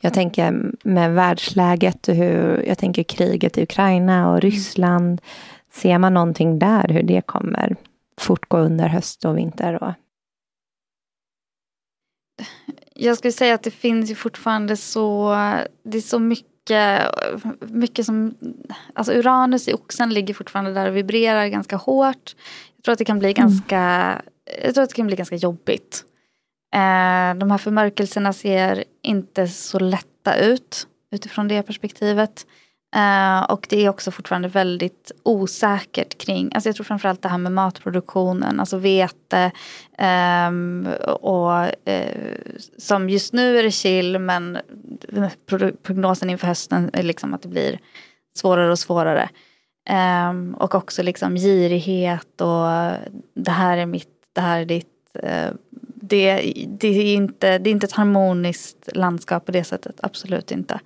[0.00, 5.20] jag tänker med världsläget och hur, jag tänker kriget i Ukraina och Ryssland,
[5.78, 7.76] Ser man någonting där, hur det kommer
[8.20, 9.82] fortgå under höst och vinter?
[9.82, 9.92] Och...
[12.94, 15.34] Jag skulle säga att det finns ju fortfarande så,
[15.82, 17.02] det är så mycket,
[17.60, 18.34] mycket som,
[18.94, 22.36] alltså Uranus i oxen ligger fortfarande där och vibrerar ganska hårt.
[22.76, 23.34] Jag tror att det kan bli mm.
[23.34, 23.82] ganska,
[24.62, 26.04] jag tror att det kan bli ganska jobbigt.
[26.74, 32.46] Eh, de här förmörkelserna ser inte så lätta ut utifrån det perspektivet.
[32.96, 37.38] Uh, och det är också fortfarande väldigt osäkert kring, alltså jag tror framförallt det här
[37.38, 39.50] med matproduktionen, alltså vete
[40.48, 40.86] um,
[41.20, 42.34] och uh,
[42.78, 44.58] som just nu är det chill men
[45.82, 47.78] prognosen inför hösten är liksom att det blir
[48.36, 49.28] svårare och svårare.
[50.30, 52.66] Um, och också liksom girighet och
[53.34, 54.86] det här är mitt, det här är ditt.
[55.24, 55.50] Uh,
[55.94, 60.80] det, det, är inte, det är inte ett harmoniskt landskap på det sättet, absolut inte.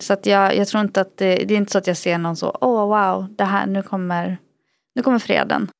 [0.00, 2.18] Så att jag, jag tror inte att det, det, är inte så att jag ser
[2.18, 4.38] någon så, åh oh, wow, det här, nu kommer,
[4.94, 5.70] nu kommer freden.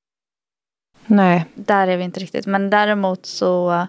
[1.07, 1.47] Nej.
[1.55, 2.47] Där är vi inte riktigt.
[2.47, 3.87] Men däremot så,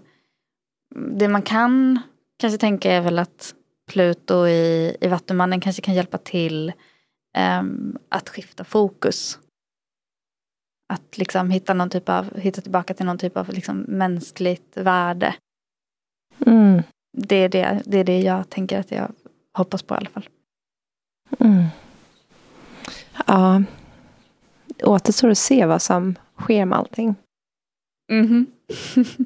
[0.95, 1.99] det man kan
[2.39, 3.55] kanske tänka är väl att
[3.91, 6.73] Pluto i, i Vattumannen kanske kan hjälpa till
[7.61, 9.39] um, att skifta fokus.
[10.93, 15.35] Att liksom hitta, någon typ av, hitta tillbaka till någon typ av liksom mänskligt värde.
[16.45, 16.83] Mm.
[17.17, 19.11] Det, är det, det är det jag tänker att jag
[19.57, 20.29] hoppas på i alla fall.
[21.39, 21.63] Mm.
[23.27, 23.63] Ja,
[24.65, 27.15] det återstår att se vad som sker med allting.
[28.11, 28.45] Mm -hmm.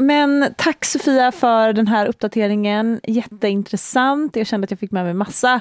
[0.03, 3.01] Men tack Sofia för den här uppdateringen.
[3.03, 4.37] Jätteintressant.
[4.37, 5.61] Jag kände att jag fick med mig massa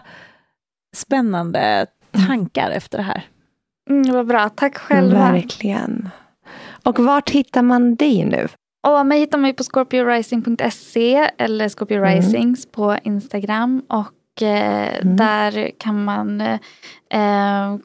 [0.95, 1.87] spännande
[2.27, 3.25] tankar efter det här.
[3.89, 4.49] Mm, vad bra.
[4.49, 5.31] Tack själva.
[5.31, 6.09] Verkligen.
[6.83, 8.47] Och vart hittar man dig nu?
[8.87, 12.15] Och mig hittar man på scorpiorising.se eller Scorpio mm.
[12.15, 13.81] Risings på Instagram.
[13.87, 15.15] Och eh, mm.
[15.15, 17.75] där kan man eh,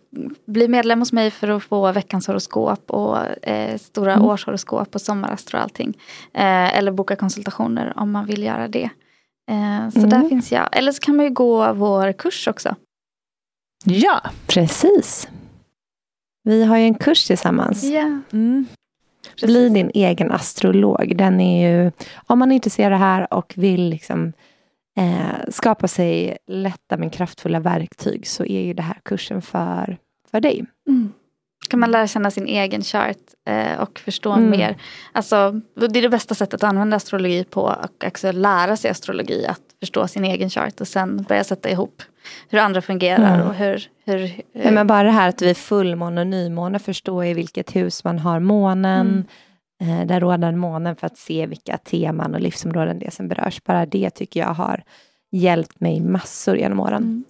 [0.47, 4.25] bli medlem hos mig för att få veckans horoskop och eh, stora mm.
[4.25, 5.99] årshoroskop och sommarastro och allting.
[6.35, 8.91] Eh, eller boka konsultationer om man vill göra det.
[9.51, 10.29] Eh, så där mm.
[10.29, 10.69] finns jag.
[10.73, 12.75] Eller så kan man ju gå vår kurs också.
[13.85, 15.29] Ja, precis.
[16.43, 17.85] Vi har ju en kurs tillsammans.
[17.85, 18.21] Ja.
[19.43, 19.53] Mm.
[19.53, 21.17] Bli din egen astrolog.
[21.17, 21.93] Den är ju,
[22.27, 24.33] om man är intresserad av det här och vill liksom,
[24.97, 29.97] eh, skapa sig lätta men kraftfulla verktyg så är ju det här kursen för,
[30.31, 30.65] för dig.
[30.89, 31.13] Mm.
[31.69, 33.17] Kan man lära känna sin egen chart
[33.49, 34.51] eh, och förstå mm.
[34.51, 34.77] mer.
[35.13, 39.47] Alltså, det är det bästa sättet att använda astrologi på och också lära sig astrologi.
[39.47, 42.03] Att förstå sin egen chart och sen börja sätta ihop
[42.49, 43.49] hur andra fungerar mm.
[43.49, 43.89] och hur...
[44.05, 44.43] hur, hur...
[44.53, 48.19] Ja, men bara det här att vi fullmåne och nymåne förstå i vilket hus man
[48.19, 49.07] har månen.
[49.07, 50.01] Mm.
[50.01, 53.65] Eh, där rådande månen för att se vilka teman och livsområden det är som berörs.
[53.65, 54.83] Bara det tycker jag har
[55.33, 57.03] hjälpt mig massor genom åren.
[57.03, 57.25] Mm.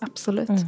[0.00, 0.48] Absolut.
[0.48, 0.62] Mm.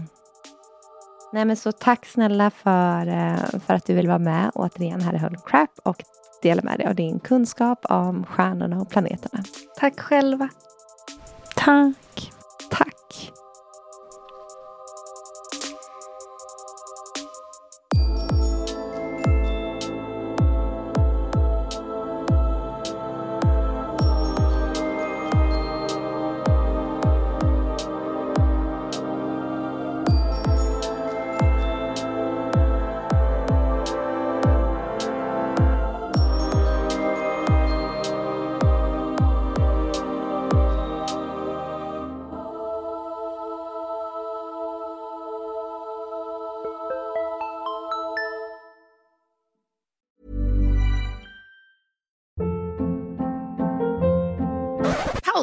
[1.33, 5.15] Nej, men så tack snälla för, eh, för att du vill vara med återigen här
[5.15, 6.03] i Holy Crap och
[6.43, 9.45] dela med dig av din kunskap om stjärnorna och planeterna.
[9.77, 10.49] Tack själva.
[11.55, 11.95] Tack.
[12.71, 13.42] Tack.